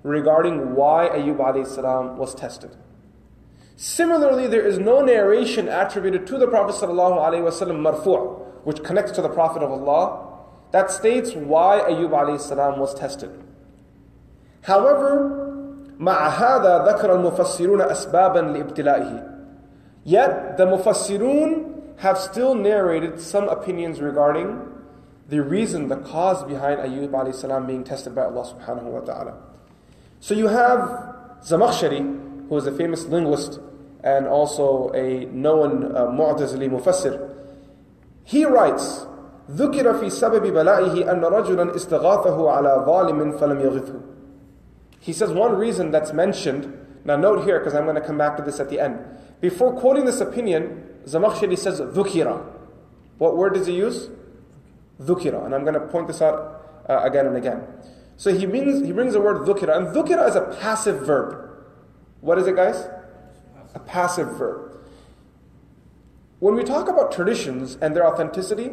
regarding 0.03 0.75
why 0.75 1.09
Ayyub 1.09 1.37
alayhi 1.37 1.67
salam 1.67 2.17
was 2.17 2.33
tested. 2.33 2.75
Similarly, 3.75 4.47
there 4.47 4.65
is 4.65 4.79
no 4.79 5.01
narration 5.01 5.67
attributed 5.67 6.25
to 6.27 6.37
the 6.37 6.47
Prophet 6.47 6.75
sallallahu 6.75 7.17
alaihi 7.17 7.43
wasallam 7.43 7.79
marfu', 7.79 8.65
which 8.65 8.83
connects 8.83 9.11
to 9.13 9.21
the 9.21 9.29
Prophet 9.29 9.61
of 9.61 9.71
Allah, 9.71 10.28
that 10.72 10.90
states 10.90 11.32
why 11.34 11.80
Ayyub 11.88 12.10
alayhi 12.10 12.40
salam 12.40 12.78
was 12.78 12.94
tested. 12.94 13.30
However, 14.62 15.40
مع 15.98 16.28
هذا 16.28 16.84
ذكر 16.86 17.14
المفسرون 17.14 17.80
أسبابا 17.80 18.38
لابتلائه. 18.38 19.30
Yet 20.04 20.56
the 20.56 20.66
mufassirun 20.66 21.98
have 21.98 22.18
still 22.18 22.54
narrated 22.54 23.20
some 23.20 23.48
opinions 23.48 24.00
regarding 24.00 24.60
the 25.28 25.42
reason, 25.42 25.88
the 25.88 25.96
cause 25.96 26.44
behind 26.44 26.80
Ayyub 26.80 27.10
alayhi 27.10 27.34
salam 27.34 27.66
being 27.66 27.84
tested 27.84 28.14
by 28.14 28.24
Allah 28.24 28.44
subhanahu 28.44 28.82
wa 28.84 29.00
ta'ala. 29.00 29.34
So 30.20 30.34
you 30.34 30.48
have 30.48 30.78
Zamakhshari, 31.42 32.48
who 32.48 32.56
is 32.56 32.66
a 32.66 32.72
famous 32.72 33.04
linguist 33.04 33.60
and 34.02 34.26
also 34.26 34.90
a 34.92 35.24
known 35.26 35.96
uh, 35.96 36.06
Mu'tazili 36.06 36.68
mufassir. 36.68 37.34
He 38.24 38.44
writes, 38.44 39.06
ذكر 39.50 39.94
في 39.94 40.10
سبب 40.10 40.42
بلائه 40.42 41.12
أن 41.12 41.24
رجلا 41.24 41.76
استغاثه 41.76 42.50
على 42.50 42.84
ظالم 42.86 43.32
فلم 43.38 43.60
يغثه. 43.60 44.00
He 45.00 45.12
says 45.12 45.30
one 45.30 45.56
reason 45.56 45.90
that's 45.90 46.12
mentioned, 46.12 46.72
now 47.04 47.16
note 47.16 47.44
here 47.44 47.58
because 47.58 47.74
I'm 47.74 47.84
going 47.84 47.96
to 47.96 48.00
come 48.00 48.16
back 48.16 48.36
to 48.38 48.42
this 48.42 48.58
at 48.58 48.70
the 48.70 48.80
end. 48.80 48.98
Before 49.40 49.72
quoting 49.78 50.06
this 50.06 50.20
opinion, 50.20 50.88
Zamakhshari 51.04 51.58
says 51.58 51.80
ذكر. 51.80 52.46
What 53.18 53.36
word 53.36 53.54
does 53.54 53.66
he 53.66 53.74
use? 53.74 54.08
ذكر. 55.00 55.44
And 55.44 55.54
I'm 55.54 55.62
going 55.62 55.74
to 55.74 55.80
point 55.80 56.06
this 56.06 56.22
out 56.22 56.84
uh, 56.88 57.00
again 57.02 57.26
and 57.26 57.36
again. 57.36 57.62
So 58.16 58.34
he 58.34 58.46
brings, 58.46 58.86
he 58.86 58.92
brings 58.92 59.12
the 59.12 59.20
word 59.20 59.42
ذكر, 59.46 59.76
and 59.76 59.88
ذكر 59.88 60.26
is 60.28 60.36
a 60.36 60.56
passive 60.60 61.06
verb. 61.06 61.50
What 62.22 62.38
is 62.38 62.46
it, 62.46 62.56
guys? 62.56 62.88
A 63.74 63.80
passive 63.80 64.38
verb. 64.38 64.78
When 66.38 66.54
we 66.54 66.64
talk 66.64 66.88
about 66.88 67.12
traditions 67.12 67.76
and 67.80 67.94
their 67.94 68.06
authenticity, 68.06 68.70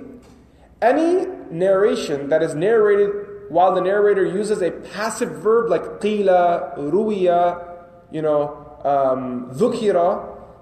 any 0.83 1.26
narration 1.50 2.28
that 2.28 2.42
is 2.42 2.54
narrated 2.54 3.11
while 3.49 3.75
the 3.75 3.80
narrator 3.80 4.25
uses 4.25 4.61
a 4.61 4.71
passive 4.71 5.30
verb 5.42 5.71
like 5.71 5.83
qila, 6.00 6.76
ruwiya, 6.76 7.76
you 8.11 8.23
know, 8.23 8.62
um, 8.85 9.50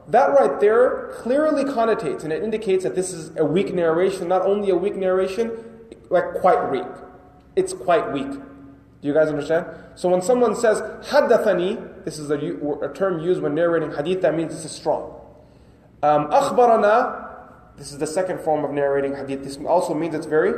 that 0.09 0.30
right 0.38 0.61
there 0.61 1.11
clearly 1.14 1.64
connotates 1.64 2.25
and 2.25 2.33
it 2.33 2.42
indicates 2.42 2.85
that 2.85 2.94
this 2.94 3.12
is 3.12 3.35
a 3.37 3.44
weak 3.44 3.75
narration, 3.75 4.28
not 4.28 4.42
only 4.42 4.71
a 4.71 4.76
weak 4.76 4.97
narration, 4.97 5.50
like 6.11 6.35
quite 6.35 6.71
weak. 6.71 6.87
It's 7.56 7.73
quite 7.73 8.12
weak. 8.12 8.30
Do 8.30 9.09
you 9.09 9.14
guys 9.14 9.28
understand? 9.28 9.66
So 9.94 10.09
when 10.09 10.23
someone 10.23 10.54
says 10.56 10.80
haddathani, 11.09 12.04
this 12.04 12.18
is 12.18 12.30
a, 12.30 12.37
a 12.37 12.92
term 12.92 13.21
used 13.21 13.40
when 13.40 13.54
narrating 13.54 13.92
hadith, 13.92 14.23
that 14.23 14.35
means 14.35 14.54
this 14.54 14.64
is 14.64 14.73
strong. 14.73 15.21
Um, 16.02 16.28
this 17.76 17.92
is 17.92 17.98
the 17.98 18.06
second 18.06 18.40
form 18.40 18.64
of 18.64 18.70
narrating 18.70 19.14
hadith. 19.16 19.42
This 19.42 19.58
also 19.58 19.94
means 19.94 20.14
it's 20.14 20.26
very 20.26 20.52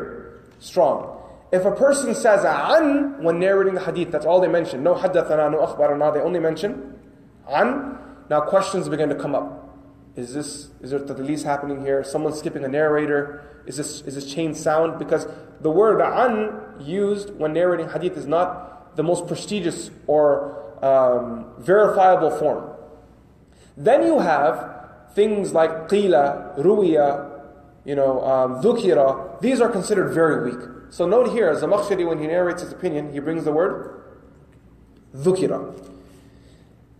strong. 0.58 1.22
If 1.52 1.64
a 1.64 1.70
person 1.70 2.14
says 2.14 2.44
an 2.44 3.22
when 3.22 3.38
narrating 3.38 3.74
the 3.74 3.80
hadith, 3.80 4.10
that's 4.10 4.26
all 4.26 4.40
they 4.40 4.48
mention. 4.48 4.82
No 4.82 4.94
haddathana, 4.94 5.50
no 5.50 5.66
akhbarana, 5.66 6.12
they 6.12 6.20
only 6.20 6.40
mention 6.40 6.98
an. 7.48 7.98
Now 8.28 8.40
questions 8.40 8.88
begin 8.88 9.08
to 9.08 9.14
come 9.14 9.34
up. 9.34 9.62
Is 10.16 10.34
this 10.34 10.70
is 10.80 10.90
there 10.90 11.00
tadlis 11.00 11.44
happening 11.44 11.82
here? 11.82 12.02
Someone 12.02 12.34
skipping 12.34 12.64
a 12.64 12.68
narrator? 12.68 13.62
Is 13.66 13.76
this 13.76 14.00
is 14.02 14.14
this 14.14 14.32
chain 14.32 14.54
sound? 14.54 14.98
Because 14.98 15.26
the 15.60 15.70
word 15.70 16.00
an 16.00 16.84
used 16.84 17.34
when 17.38 17.52
narrating 17.52 17.88
hadith 17.88 18.16
is 18.16 18.26
not 18.26 18.96
the 18.96 19.02
most 19.02 19.26
prestigious 19.26 19.90
or 20.06 20.84
um, 20.84 21.52
verifiable 21.58 22.30
form. 22.30 22.72
Then 23.76 24.04
you 24.04 24.18
have 24.18 24.75
things 25.16 25.52
like 25.52 25.88
qila, 25.88 26.56
ruwiya, 26.58 27.32
you 27.84 27.96
know, 27.96 28.22
um. 28.24 28.60
These 29.40 29.60
are 29.60 29.70
considered 29.70 30.12
very 30.12 30.52
weak. 30.52 30.60
So 30.90 31.06
note 31.06 31.32
here, 31.32 31.52
Zamakhshari, 31.54 32.06
when 32.06 32.20
he 32.20 32.26
narrates 32.26 32.62
his 32.62 32.70
opinion, 32.70 33.12
he 33.12 33.18
brings 33.18 33.44
the 33.44 33.52
word 33.52 34.04
dhukira. 35.16 35.74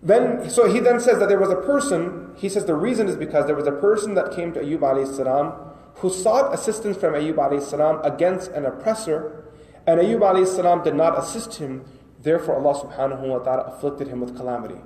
Then, 0.03 0.49
so 0.49 0.73
he 0.73 0.81
then 0.81 1.01
says 1.01 1.19
that 1.19 1.29
there 1.29 1.39
was 1.39 1.51
a 1.51 1.57
person, 1.57 2.33
he 2.37 2.49
says 2.49 2.65
the 2.65 2.75
reason 2.75 3.09
is 3.09 3.17
because 3.17 3.47
there 3.47 3.57
was 3.57 3.67
a 3.67 3.73
person 3.73 4.15
that 4.15 4.33
came 4.33 4.53
to 4.53 4.61
Ayyub 4.61 4.81
alayhi 4.81 5.15
salam 5.15 5.53
who 5.97 6.11
sought 6.11 6.55
assistance 6.55 6.97
from 6.97 7.15
Ayyub 7.15 7.35
alayhi 7.35 7.63
salam 7.63 8.01
against 8.05 8.51
an 8.53 8.67
oppressor, 8.67 9.45
and 9.87 10.01
Ayyub 10.01 10.21
alayhi 10.21 10.47
salam 10.47 10.83
did 10.85 10.95
not 10.95 11.19
assist 11.19 11.57
him, 11.57 11.85
therefore 12.23 12.57
Allah 12.57 12.81
subhanahu 12.81 13.29
wa 13.29 13.39
ta'ala 13.39 13.63
afflicted 13.75 14.09
him 14.09 14.21
with 14.21 14.37
calamity. 14.37 14.81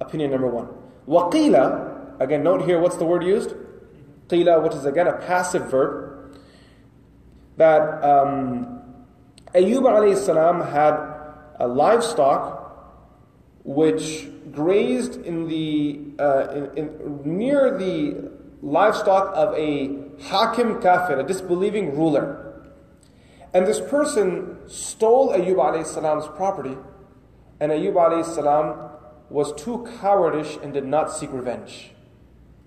Opinion 0.00 0.30
number 0.30 0.46
one. 0.46 0.68
Waqila, 1.08 1.89
again 2.20 2.44
note 2.44 2.64
here 2.64 2.78
what's 2.78 2.96
the 2.96 3.04
word 3.04 3.24
used? 3.24 3.54
Qila, 4.28 4.62
which 4.62 4.74
is 4.74 4.86
again 4.86 5.08
a 5.08 5.14
passive 5.14 5.70
verb, 5.70 6.38
that 7.56 8.04
um, 8.04 8.80
Ayyub 9.54 9.82
alayhi 9.82 10.16
salam 10.16 10.60
had 10.60 10.94
a 11.58 11.66
livestock 11.66 12.58
which 13.64 14.28
grazed 14.52 15.16
in 15.16 15.48
the 15.48 16.00
uh, 16.22 16.48
in, 16.52 16.76
in, 16.76 17.38
near 17.38 17.76
the 17.76 18.30
livestock 18.62 19.32
of 19.34 19.54
a 19.54 19.90
hakim 20.22 20.80
kafir, 20.80 21.18
a 21.18 21.26
disbelieving 21.26 21.96
ruler. 21.96 22.46
And 23.52 23.66
this 23.66 23.80
person 23.80 24.58
stole 24.68 25.30
Ayyub 25.30 25.56
alayhi 25.56 25.86
salam's 25.86 26.28
property, 26.36 26.76
and 27.58 27.72
Ayyub 27.72 27.94
alayhi 27.94 28.24
salam 28.24 28.90
was 29.28 29.52
too 29.52 29.88
cowardish 30.00 30.62
and 30.62 30.72
did 30.72 30.84
not 30.84 31.12
seek 31.12 31.32
revenge. 31.32 31.92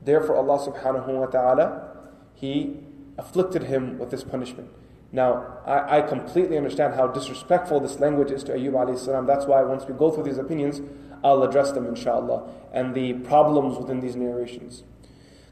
Therefore, 0.03 0.37
Allah 0.37 0.59
subhanahu 0.59 1.09
wa 1.09 1.27
ta'ala, 1.27 1.97
He 2.35 2.81
afflicted 3.19 3.65
him 3.65 3.99
with 3.99 4.11
this 4.11 4.25
punishment. 4.25 4.71
Now, 5.11 5.59
I, 5.67 5.99
I, 5.99 6.03
completely 6.03 6.57
understand 6.57 6.95
how 6.95 7.07
disrespectful 7.07 7.81
this 7.81 7.99
language 7.99 8.31
is 8.31 8.45
to 8.45 8.53
Ayyub 8.53 8.73
alayhi 8.73 8.99
salam. 8.99 9.27
That's 9.27 9.47
why 9.47 9.62
once 9.62 9.87
we 9.87 9.95
go 9.95 10.11
through 10.11 10.25
these 10.25 10.38
opinions, 10.38 10.83
I'll 11.25 11.43
address 11.43 11.73
them 11.73 11.87
inshallah, 11.87 12.49
and 12.73 12.95
the 12.95 13.15
problems 13.15 13.79
within 13.79 14.00
these 14.00 14.17
narrations. 14.17 14.85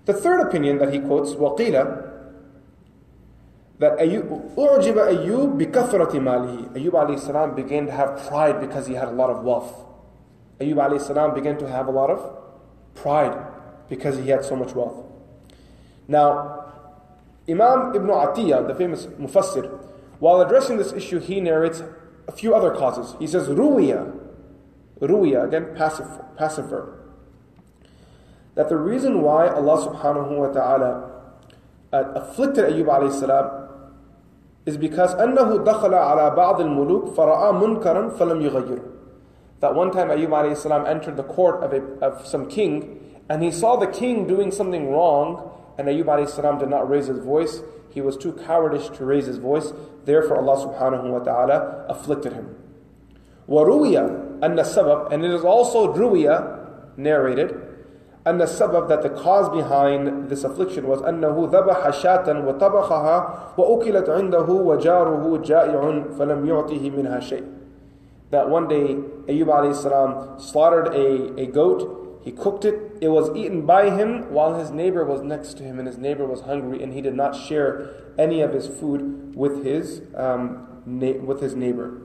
The 0.05 0.13
third 0.13 0.47
opinion 0.47 0.79
that 0.79 0.93
he 0.93 1.01
quotes, 1.01 1.33
وَقِيلَ 1.33 2.13
that 3.79 3.99
Ayyub, 3.99 4.55
أُعْجِبَ 4.55 4.95
أَيُّوب 4.95 5.61
بِكَثْرَةِ 5.61 6.13
مَالِهِ 6.13 6.73
Ayyub 6.75 6.93
alayhi 6.93 7.21
salam 7.21 7.55
began 7.55 7.87
to 7.87 7.93
have 7.93 8.27
pride 8.29 8.61
because 8.61 8.87
he 8.87 8.95
had 8.95 9.09
a 9.09 9.13
lot 9.13 9.29
of 9.31 9.43
wealth. 9.43 9.85
Ayyub 10.61 10.77
alayhi 10.77 11.01
salam 11.01 11.35
began 11.35 11.59
to 11.59 11.69
have 11.69 11.87
a 11.87 11.91
lot 11.91 12.11
of 12.11 12.39
pride 12.95 13.37
because 13.91 14.19
he 14.19 14.29
had 14.29 14.45
so 14.45 14.57
much 14.57 14.75
wealth. 14.75 15.05
Now, 16.09 16.65
Imam 17.49 17.95
Ibn 17.95 18.09
Atiyah, 18.09 18.67
the 18.67 18.75
famous 18.75 19.07
Mufassir, 19.07 19.71
While 20.19 20.41
addressing 20.41 20.79
this 20.79 20.93
issue, 20.93 21.21
he 21.21 21.41
narrates 21.41 21.83
a 22.27 22.33
few 22.33 22.55
other 22.55 22.71
causes. 22.71 23.15
He 23.19 23.27
says, 23.27 23.49
Ruwiya, 23.49 24.19
Ruwiya, 25.01 25.45
again, 25.47 25.75
passive, 25.77 26.07
passive 26.37 26.71
verb. 26.71 26.95
That 28.55 28.69
the 28.69 28.77
reason 28.77 29.21
why 29.21 29.49
Allah 29.49 29.87
subhanahu 29.87 30.39
wa 30.39 30.49
ta'ala 30.49 31.23
uh, 31.93 32.05
afflicted 32.15 32.65
Ayyub 32.65 32.87
alayhi 32.87 33.21
salam 33.21 33.69
is 34.65 34.77
because 34.77 35.15
أنه 35.15 35.65
دخل 35.65 35.95
على 35.95 36.35
بعض 36.35 36.61
الملوك 36.61 37.15
فرأى 37.15 37.53
منكرا 37.53 38.09
فلم 38.17 38.41
يغيره. 38.43 38.83
That 39.61 39.75
one 39.75 39.91
time 39.93 40.09
Ayyub 40.09 40.31
alayhi 40.31 40.57
salam 40.57 40.87
entered 40.87 41.17
the 41.17 41.23
court 41.23 41.63
of, 41.63 41.73
a, 41.75 41.83
of 42.05 42.27
some 42.27 42.49
king 42.49 43.10
and 43.31 43.43
he 43.43 43.51
saw 43.51 43.77
the 43.77 43.87
king 43.87 44.27
doing 44.27 44.51
something 44.51 44.91
wrong 44.91 45.53
and 45.79 45.89
Ayyub 45.89 46.05
alayhi 46.05 46.29
salam 46.29 46.59
did 46.59 46.69
not 46.69 46.89
raise 46.89 47.07
his 47.07 47.19
voice. 47.19 47.61
He 47.91 48.01
was 48.01 48.17
too 48.17 48.33
cowardish 48.33 48.95
to 48.97 49.05
raise 49.05 49.27
his 49.27 49.39
voice. 49.39 49.73
Therefore 50.05 50.39
Allah 50.39 50.67
subhanahu 50.67 51.11
wa 51.11 51.19
ta'ala 51.21 51.87
afflicted 51.89 52.33
him. 52.33 52.55
وَرُوِيَ 53.49 54.41
أَنَّ 54.41 54.59
السَّبَبْ 54.59 55.13
And 55.13 55.25
it 55.25 55.31
is 55.31 55.45
also 55.45 55.95
ruwiya 55.95 56.97
narrated 56.97 57.63
أن 58.27 58.43
السبب 58.43 58.89
that 58.89 59.03
the 59.03 59.11
cause 59.11 59.49
behind 59.51 60.29
this 60.29 60.43
affliction 60.43 60.89
was 60.89 61.01
أنه 61.01 61.49
ذبح 61.53 61.91
شاة 61.91 62.27
وطبخها 62.47 63.55
وأكلت 63.57 64.09
عنده 64.11 64.47
وجاره 64.51 65.37
جائع 65.45 66.03
فلم 66.19 66.47
يعطه 66.47 66.91
منها 66.91 67.21
شيء 67.21 67.45
that 68.33 68.49
one 68.51 68.67
day 68.67 68.97
Ayyub 69.29 69.47
alayhi 69.47 69.77
salam 69.81 70.41
slaughtered 70.41 70.89
a, 70.89 71.41
a 71.41 71.47
goat 71.47 72.00
he 72.23 72.33
cooked 72.33 72.65
it 72.65 72.75
it 73.01 73.09
was 73.09 73.35
eaten 73.37 73.65
by 73.67 73.91
him 73.91 74.31
while 74.33 74.59
his 74.59 74.71
neighbor 74.71 75.05
was 75.05 75.23
next 75.23 75.55
to 75.59 75.63
him 75.63 75.79
and 75.79 75.87
his 75.87 75.99
neighbor 75.99 76.27
was 76.27 76.41
hungry 76.43 76.83
and 76.83 76.93
he 76.93 77.01
did 77.01 77.15
not 77.15 77.37
share 77.37 77.91
any 78.19 78.41
of 78.41 78.53
his 78.53 78.67
food 78.67 79.35
with 79.37 79.65
his 79.65 80.03
um, 80.15 80.83
na- 80.87 81.21
with 81.31 81.41
his 81.41 81.55
neighbor 81.55 82.03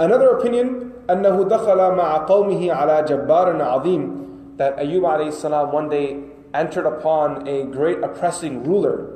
Another 0.00 0.30
opinion, 0.30 0.92
أنه 1.08 1.42
دخل 1.48 1.96
مع 1.96 2.26
قومه 2.26 2.72
على 2.72 3.02
جبار 3.08 3.62
عظيم 3.62 4.56
that 4.56 4.76
Ayyub 4.78 5.02
alayhi 5.02 5.32
salam 5.32 5.72
one 5.72 5.88
day 5.88 6.20
entered 6.54 6.86
upon 6.86 7.46
a 7.48 7.64
great 7.64 7.98
oppressing 8.02 8.62
ruler 8.64 9.10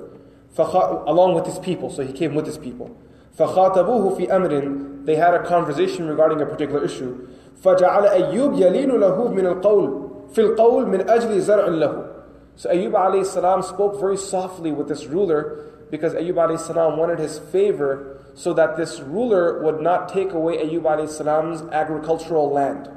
along 0.59 1.35
with 1.35 1.47
his 1.47 1.59
people, 1.59 1.89
so 1.89 2.03
he 2.03 2.13
came 2.13 2.35
with 2.35 2.47
his 2.47 2.59
people. 2.59 2.91
فخاطبوه 3.39 4.17
في 4.17 4.29
أمر 4.37 5.05
they 5.05 5.17
had 5.17 5.35
a 5.35 5.45
conversation 5.45 6.09
regarding 6.09 6.41
a 6.41 6.47
particular 6.47 6.85
issue 6.85 7.29
فجعل 7.63 8.05
أيوب 8.07 8.53
يلين 8.53 8.91
له 8.91 9.29
من 9.29 9.47
القول 9.47 10.09
في 10.33 10.41
القول 10.41 10.87
من 10.87 11.11
أجل 11.11 11.41
زرع 11.41 11.67
له 11.67 12.13
So 12.55 12.69
Ayyub 12.69 12.93
alayhi 12.93 13.25
salam 13.25 13.63
spoke 13.63 13.99
very 13.99 14.17
softly 14.17 14.73
with 14.73 14.87
this 14.87 15.07
ruler 15.07 15.65
because 15.91 16.13
Ayyub 16.13 16.35
alayhi 16.35 16.61
salam 16.61 16.99
wanted 16.99 17.19
his 17.19 17.39
favor 17.39 18.21
so 18.35 18.53
that 18.53 18.77
this 18.77 19.01
ruler 19.01 19.63
would 19.63 19.81
not 19.81 20.09
take 20.09 20.33
away 20.33 20.59
Ayyub 20.59 20.83
alayhi 20.83 21.09
salam's 21.09 21.63
agricultural 21.73 22.51
land. 22.51 22.91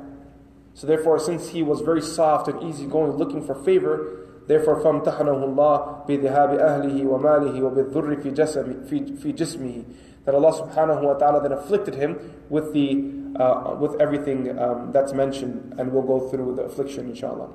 So 0.73 0.87
therefore, 0.87 1.19
since 1.19 1.49
he 1.49 1.63
was 1.63 1.79
very 1.79 2.01
soft 2.01 2.49
and 2.49 2.61
easygoing, 2.61 3.11
looking 3.11 3.41
for 3.41 3.55
favor, 3.55 4.27
therefore 4.47 4.81
فَامْتَحَنَهُ 4.83 5.55
اللَّهِ 5.55 6.07
بِذِهَابِ 6.07 6.59
أَهْلِهِ 6.59 7.05
وَمَالِهِ 7.05 7.55
وَبِالذُّرِّ 7.61 8.21
فِي, 8.21 8.31
جسم 8.31 8.83
في, 8.89 9.15
في 9.15 9.31
جسمه 9.31 9.83
that 10.30 10.36
Allah 10.36 10.52
subhanahu 10.52 11.02
wa 11.02 11.14
ta'ala 11.14 11.42
then 11.42 11.50
afflicted 11.50 11.96
him 11.96 12.34
with, 12.50 12.72
the, 12.72 13.02
uh, 13.34 13.74
with 13.74 14.00
everything 14.00 14.56
um, 14.60 14.92
that's 14.92 15.12
mentioned, 15.12 15.74
and 15.76 15.90
we'll 15.90 16.06
go 16.06 16.28
through 16.28 16.54
the 16.54 16.62
affliction 16.62 17.08
inshallah. 17.08 17.50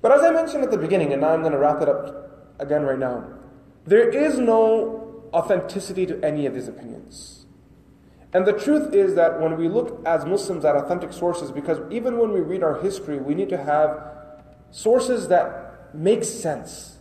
But 0.00 0.10
as 0.10 0.22
I 0.22 0.32
mentioned 0.32 0.64
at 0.64 0.72
the 0.72 0.76
beginning, 0.76 1.12
and 1.12 1.22
now 1.22 1.28
I'm 1.28 1.42
going 1.42 1.52
to 1.52 1.58
wrap 1.58 1.80
it 1.80 1.88
up 1.88 2.56
again 2.58 2.82
right 2.82 2.98
now, 2.98 3.24
there 3.84 4.08
is 4.08 4.40
no 4.40 5.22
authenticity 5.32 6.04
to 6.06 6.20
any 6.24 6.46
of 6.46 6.54
these 6.54 6.66
opinions. 6.66 7.46
And 8.32 8.44
the 8.44 8.54
truth 8.54 8.92
is 8.92 9.14
that 9.14 9.40
when 9.40 9.56
we 9.56 9.68
look 9.68 10.02
as 10.04 10.26
Muslims 10.26 10.64
at 10.64 10.74
authentic 10.74 11.12
sources, 11.12 11.52
because 11.52 11.78
even 11.92 12.18
when 12.18 12.32
we 12.32 12.40
read 12.40 12.64
our 12.64 12.80
history, 12.82 13.18
we 13.18 13.36
need 13.36 13.50
to 13.50 13.56
have 13.56 14.02
sources 14.72 15.28
that 15.28 15.94
make 15.94 16.24
sense. 16.24 16.98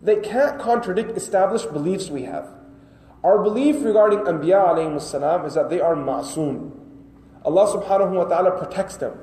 They 0.00 0.16
can't 0.16 0.58
contradict 0.58 1.14
established 1.14 1.74
beliefs 1.74 2.08
we 2.08 2.22
have. 2.22 2.57
Our 3.24 3.42
belief 3.42 3.82
regarding 3.84 4.20
Anbiya 4.20 5.00
salam 5.00 5.44
is 5.44 5.54
that 5.54 5.70
they 5.70 5.80
are 5.80 5.96
ma'sum. 5.96 6.70
Allah 7.44 7.66
subhanahu 7.66 8.12
wa 8.12 8.24
ta'ala 8.24 8.58
protects 8.58 8.96
them. 8.96 9.18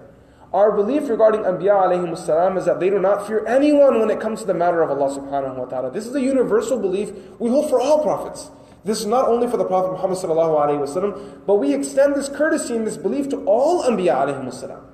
Our 0.51 0.71
belief 0.71 1.09
regarding 1.09 1.41
Anbiya 1.41 2.17
salam 2.17 2.57
is 2.57 2.65
that 2.65 2.79
they 2.79 2.89
do 2.89 2.99
not 2.99 3.25
fear 3.25 3.45
anyone 3.45 3.99
when 3.99 4.09
it 4.09 4.19
comes 4.19 4.41
to 4.41 4.47
the 4.47 4.53
matter 4.53 4.81
of 4.81 4.91
Allah 4.91 5.17
subhanahu 5.19 5.57
wa 5.57 5.65
ta'ala. 5.65 5.91
This 5.91 6.07
is 6.07 6.15
a 6.15 6.21
universal 6.21 6.79
belief 6.79 7.11
we 7.39 7.49
hold 7.49 7.69
for 7.69 7.79
all 7.79 8.03
prophets. 8.03 8.51
This 8.83 8.99
is 8.99 9.05
not 9.05 9.27
only 9.27 9.47
for 9.47 9.57
the 9.57 9.65
Prophet 9.65 9.93
Muhammad 9.93 10.17
sallallahu 10.17 10.59
alayhi 10.59 10.79
wasallam, 10.85 11.45
but 11.47 11.55
we 11.55 11.73
extend 11.73 12.15
this 12.15 12.29
courtesy 12.29 12.75
and 12.75 12.85
this 12.85 12.97
belief 12.97 13.29
to 13.29 13.43
all 13.45 13.83
Anbiya 13.83 14.27
alayhi 14.27 14.53
salam. 14.53 14.85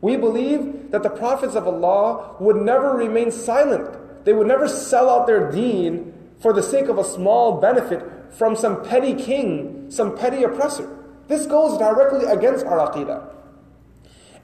We 0.00 0.16
believe 0.16 0.90
that 0.90 1.02
the 1.02 1.10
prophets 1.10 1.54
of 1.54 1.66
Allah 1.66 2.36
would 2.40 2.56
never 2.56 2.94
remain 2.94 3.30
silent. 3.30 4.24
They 4.24 4.32
would 4.32 4.46
never 4.46 4.66
sell 4.66 5.08
out 5.08 5.26
their 5.26 5.50
deen 5.50 6.12
for 6.40 6.52
the 6.52 6.62
sake 6.62 6.88
of 6.88 6.98
a 6.98 7.04
small 7.04 7.60
benefit 7.60 8.02
from 8.36 8.54
some 8.54 8.84
petty 8.84 9.14
king, 9.14 9.90
some 9.90 10.16
petty 10.16 10.42
oppressor. 10.42 10.88
This 11.28 11.46
goes 11.46 11.78
directly 11.78 12.24
against 12.24 12.66
our 12.66 12.78
aqidah. 12.78 13.32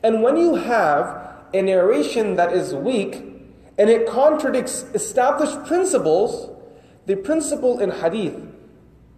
And 0.03 0.23
when 0.23 0.37
you 0.37 0.57
have 0.57 1.37
a 1.55 1.63
narration 1.63 2.37
that 2.37 2.53
is 2.53 2.75
weak 2.75 3.15
and 3.79 3.91
it 3.91 4.07
contradicts 4.09 4.85
established 4.95 5.65
principles, 5.67 6.51
the 7.07 7.17
principle 7.17 7.79
in 7.81 7.91
hadith 7.91 8.41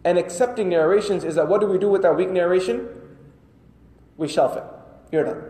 and 0.04 0.18
accepting 0.18 0.68
narrations 0.68 1.24
is 1.24 1.36
that 1.36 1.48
what 1.48 1.60
do 1.60 1.66
we 1.66 1.78
do 1.78 1.88
with 1.88 2.02
that 2.02 2.16
weak 2.16 2.30
narration? 2.30 2.88
We 4.16 4.28
shelf 4.28 4.56
it. 4.56 4.64
You're 5.12 5.24
done. 5.24 5.42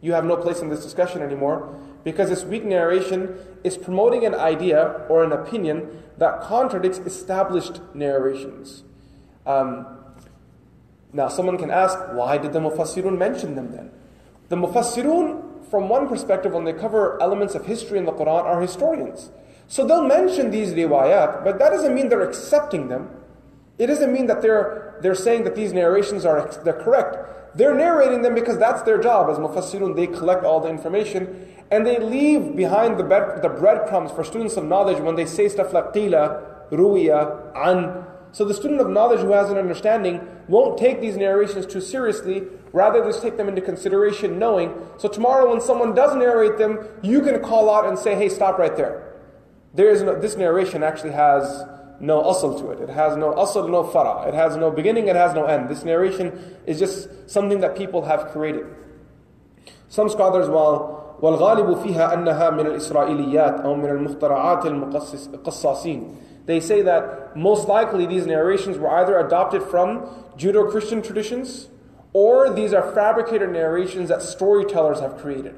You 0.00 0.12
have 0.12 0.24
no 0.24 0.36
place 0.36 0.60
in 0.60 0.68
this 0.68 0.82
discussion 0.82 1.22
anymore 1.22 1.76
because 2.04 2.30
this 2.30 2.44
weak 2.44 2.64
narration 2.64 3.36
is 3.64 3.76
promoting 3.76 4.24
an 4.24 4.34
idea 4.34 5.06
or 5.08 5.24
an 5.24 5.32
opinion 5.32 6.02
that 6.18 6.40
contradicts 6.42 6.98
established 6.98 7.80
narrations. 7.94 8.84
Um, 9.46 9.86
now, 11.12 11.28
someone 11.28 11.58
can 11.58 11.70
ask, 11.70 11.98
why 12.12 12.38
did 12.38 12.52
the 12.52 12.60
Mufassirun 12.60 13.18
mention 13.18 13.54
them 13.54 13.72
then? 13.72 13.90
The 14.48 14.56
Mufassirun, 14.56 15.68
from 15.68 15.88
one 15.88 16.08
perspective, 16.08 16.52
when 16.52 16.64
they 16.64 16.72
cover 16.72 17.20
elements 17.20 17.54
of 17.54 17.66
history 17.66 17.98
in 17.98 18.04
the 18.04 18.12
Quran, 18.12 18.44
are 18.44 18.60
historians. 18.60 19.30
So 19.66 19.86
they'll 19.86 20.06
mention 20.06 20.50
these 20.50 20.72
riwayat, 20.72 21.44
but 21.44 21.58
that 21.58 21.70
doesn't 21.70 21.94
mean 21.94 22.08
they're 22.08 22.28
accepting 22.28 22.88
them. 22.88 23.10
It 23.78 23.86
doesn't 23.86 24.12
mean 24.12 24.26
that 24.26 24.42
they're, 24.42 24.98
they're 25.00 25.14
saying 25.14 25.44
that 25.44 25.54
these 25.54 25.72
narrations 25.72 26.24
are 26.24 26.50
they're 26.64 26.74
correct. 26.74 27.56
They're 27.56 27.74
narrating 27.74 28.22
them 28.22 28.34
because 28.34 28.58
that's 28.58 28.82
their 28.82 29.00
job. 29.00 29.30
As 29.30 29.38
Mufassirun, 29.38 29.96
they 29.96 30.06
collect 30.06 30.44
all 30.44 30.60
the 30.60 30.68
information 30.68 31.49
and 31.70 31.86
they 31.86 31.98
leave 31.98 32.56
behind 32.56 32.98
the, 32.98 33.04
bed, 33.04 33.42
the 33.42 33.48
breadcrumbs 33.48 34.10
for 34.10 34.24
students 34.24 34.56
of 34.56 34.64
knowledge 34.64 34.98
when 35.00 35.14
they 35.14 35.26
say 35.26 35.48
stuff 35.48 35.72
like 35.72 35.92
qila, 35.92 36.68
ruya, 36.70 37.52
an. 37.54 38.04
So 38.32 38.44
the 38.44 38.54
student 38.54 38.80
of 38.80 38.88
knowledge 38.88 39.20
who 39.20 39.32
has 39.32 39.50
an 39.50 39.58
understanding 39.58 40.26
won't 40.48 40.78
take 40.78 41.00
these 41.00 41.16
narrations 41.16 41.66
too 41.66 41.80
seriously, 41.80 42.42
rather 42.72 43.04
just 43.04 43.22
take 43.22 43.36
them 43.36 43.48
into 43.48 43.60
consideration 43.60 44.38
knowing. 44.38 44.74
So 44.98 45.08
tomorrow 45.08 45.50
when 45.50 45.60
someone 45.60 45.94
does 45.94 46.14
narrate 46.16 46.58
them, 46.58 46.86
you 47.02 47.22
can 47.22 47.40
call 47.40 47.72
out 47.72 47.86
and 47.86 47.98
say, 47.98 48.14
hey, 48.14 48.28
stop 48.28 48.58
right 48.58 48.76
there. 48.76 49.14
There 49.74 49.90
is 49.90 50.02
no, 50.02 50.18
this 50.18 50.36
narration 50.36 50.82
actually 50.82 51.12
has 51.12 51.64
no 52.00 52.22
asl 52.22 52.58
to 52.60 52.70
it. 52.70 52.80
It 52.80 52.88
has 52.88 53.16
no 53.16 53.32
asl, 53.32 53.70
no 53.70 53.84
fara. 53.84 54.26
It 54.28 54.34
has 54.34 54.56
no 54.56 54.70
beginning, 54.70 55.08
it 55.08 55.16
has 55.16 55.34
no 55.34 55.44
end. 55.44 55.68
This 55.68 55.84
narration 55.84 56.56
is 56.66 56.78
just 56.78 57.30
something 57.30 57.60
that 57.60 57.76
people 57.76 58.04
have 58.06 58.28
created. 58.28 58.66
Some 59.88 60.08
scholars, 60.08 60.48
while 60.48 61.09
والغالب 61.21 61.77
فيها 61.77 62.13
أنها 62.13 62.49
من 62.49 62.67
الإسرائيليات 62.67 63.61
أو 63.61 63.75
من 63.75 63.89
المخترعات 63.89 64.65
القصاصين 64.65 66.15
they 66.45 66.59
say 66.59 66.81
that 66.83 67.35
most 67.35 67.67
likely 67.67 68.05
these 68.05 68.25
narrations 68.25 68.77
were 68.77 68.89
either 68.89 69.17
adopted 69.17 69.63
from 69.63 70.01
Judeo 70.37 70.69
Christian 70.69 71.01
traditions 71.01 71.69
or 72.13 72.53
these 72.53 72.73
are 72.73 72.93
fabricated 72.93 73.49
narrations 73.49 74.09
that 74.09 74.21
storytellers 74.21 74.99
have 74.99 75.17
created. 75.17 75.55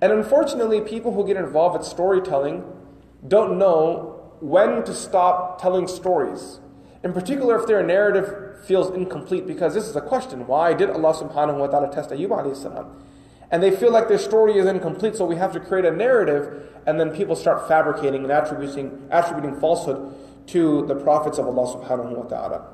And 0.00 0.12
unfortunately, 0.12 0.80
people 0.80 1.12
who 1.14 1.26
get 1.26 1.36
involved 1.36 1.78
with 1.78 1.86
storytelling 1.86 2.64
don't 3.26 3.58
know 3.58 4.34
when 4.40 4.84
to 4.84 4.94
stop 4.94 5.60
telling 5.60 5.88
stories. 5.88 6.60
In 7.02 7.12
particular, 7.12 7.58
if 7.58 7.66
their 7.66 7.82
narrative 7.82 8.64
feels 8.66 8.94
incomplete, 8.94 9.46
because 9.46 9.74
this 9.74 9.88
is 9.88 9.96
a 9.96 10.00
question 10.00 10.46
why 10.46 10.74
did 10.74 10.90
Allah 10.90 11.14
subhanahu 11.14 11.58
wa 11.58 11.66
ta'ala 11.68 11.92
test 11.92 12.10
Ayyub 12.10 12.28
alayhi 12.28 12.56
salam? 12.56 13.02
And 13.53 13.61
they 13.61 13.69
feel 13.69 13.91
like 13.91 14.07
their 14.07 14.17
story 14.17 14.57
is 14.57 14.65
incomplete, 14.65 15.15
so 15.15 15.25
we 15.25 15.35
have 15.35 15.53
to 15.53 15.59
create 15.59 15.85
a 15.85 15.91
narrative, 15.91 16.71
and 16.87 16.99
then 16.99 17.11
people 17.15 17.35
start 17.35 17.67
fabricating 17.67 18.23
and 18.23 18.31
attributing, 18.31 19.07
attributing 19.11 19.59
falsehood 19.59 20.11
to 20.47 20.87
the 20.87 20.95
prophets 20.95 21.37
of 21.37 21.45
Allah 21.45 21.77
subhanahu 21.77 22.17
wa 22.17 22.23
ta'ala. 22.23 22.65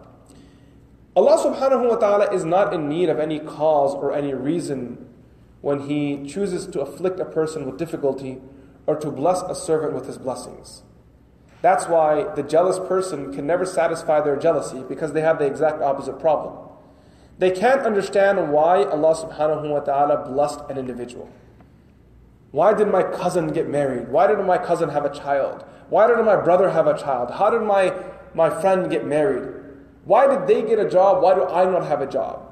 Allah 1.18 1.38
subhanahu 1.38 1.90
wa 1.90 1.96
ta'ala 1.98 2.34
is 2.34 2.46
not 2.46 2.74
in 2.74 2.88
need 2.88 3.10
of 3.10 3.20
any 3.20 3.40
cause 3.40 3.94
or 3.94 4.16
any 4.16 4.34
reason 4.34 5.06
when 5.60 5.82
He 5.82 6.26
chooses 6.26 6.66
to 6.68 6.80
afflict 6.80 7.20
a 7.20 7.26
person 7.26 7.66
with 7.66 7.78
difficulty 7.78 8.40
or 8.88 8.96
to 8.96 9.12
bless 9.12 9.42
a 9.42 9.56
servant 9.56 9.94
with 9.94 10.06
His 10.06 10.18
blessings. 10.18 10.84
That's 11.62 11.88
why 11.88 12.34
the 12.36 12.44
jealous 12.44 12.80
person 12.80 13.34
can 13.34 13.46
never 13.46 13.66
satisfy 13.66 14.22
their 14.22 14.38
jealousy 14.38 14.82
because 14.88 15.12
they 15.12 15.20
have 15.20 15.40
the 15.40 15.46
exact 15.46 15.82
opposite 15.82 16.22
problem. 16.22 16.69
They 17.39 17.51
can't 17.51 17.83
understand 17.83 18.53
why 18.53 18.85
Allah 18.85 19.15
subhanahu 19.15 19.69
wa 19.69 19.81
ta'ala 19.81 20.29
blessed 20.29 20.61
an 20.71 20.79
individual. 20.79 21.29
Why 22.53 22.73
did 22.73 22.89
my 22.89 23.03
cousin 23.03 23.49
get 23.49 23.69
married? 23.69 24.09
Why 24.09 24.29
did 24.29 24.39
my 24.39 24.59
cousin 24.59 24.89
have 24.91 25.05
a 25.05 25.13
child? 25.13 25.65
Why 25.89 26.07
did 26.07 26.25
my 26.25 26.37
brother 26.37 26.71
have 26.71 26.87
a 26.87 26.97
child? 26.97 27.33
How 27.33 27.51
did 27.51 27.63
my, 27.63 27.93
my 28.35 28.49
friend 28.49 28.89
get 28.89 29.05
married? 29.05 29.53
Why 30.05 30.29
did 30.29 30.47
they 30.47 30.63
get 30.63 30.79
a 30.79 30.89
job? 30.89 31.23
Why 31.23 31.35
do 31.35 31.45
I 31.45 31.65
not 31.65 31.87
have 31.87 32.01
a 32.01 32.07
job? 32.07 32.49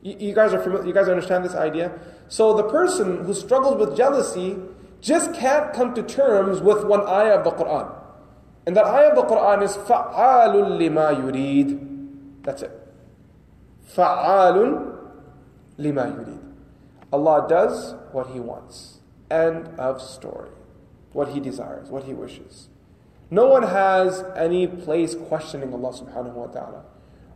You, 0.00 0.16
you 0.18 0.34
guys 0.34 0.54
are 0.54 0.62
familiar, 0.62 0.86
you 0.86 0.94
guys 0.94 1.08
understand 1.08 1.44
this 1.44 1.54
idea? 1.54 1.92
So 2.28 2.54
the 2.56 2.64
person 2.64 3.24
who 3.24 3.34
struggles 3.34 3.76
with 3.78 3.96
jealousy 3.96 4.56
just 5.02 5.34
can't 5.34 5.74
come 5.74 5.94
to 5.94 6.02
terms 6.02 6.60
with 6.60 6.84
one 6.84 7.06
ayah 7.06 7.36
of 7.38 7.44
the 7.44 7.50
Quran. 7.50 7.94
And 8.64 8.76
that 8.76 8.86
ayah 8.86 9.10
of 9.10 9.16
the 9.16 9.22
Quran 9.22 9.62
is 9.62 9.76
فَعَالٌ 9.76 10.54
لِمَا 10.80 11.20
يُرِيد. 11.20 12.44
That's 12.44 12.62
it. 12.62 12.75
فَعَالٌ 13.96 14.96
لِمَا 15.78 16.16
يُرِيد. 16.16 16.38
Allah 17.12 17.46
does 17.48 17.94
what 18.12 18.28
He 18.28 18.40
wants. 18.40 18.98
End 19.30 19.68
of 19.78 20.00
story. 20.00 20.50
What 21.12 21.28
He 21.28 21.40
desires, 21.40 21.90
what 21.90 22.04
He 22.04 22.14
wishes. 22.14 22.68
No 23.30 23.48
one 23.48 23.62
has 23.62 24.24
any 24.36 24.66
place 24.66 25.14
questioning 25.14 25.72
Allah 25.72 25.92
subhanahu 25.92 26.34
wa 26.34 26.46
ta'ala. 26.46 26.84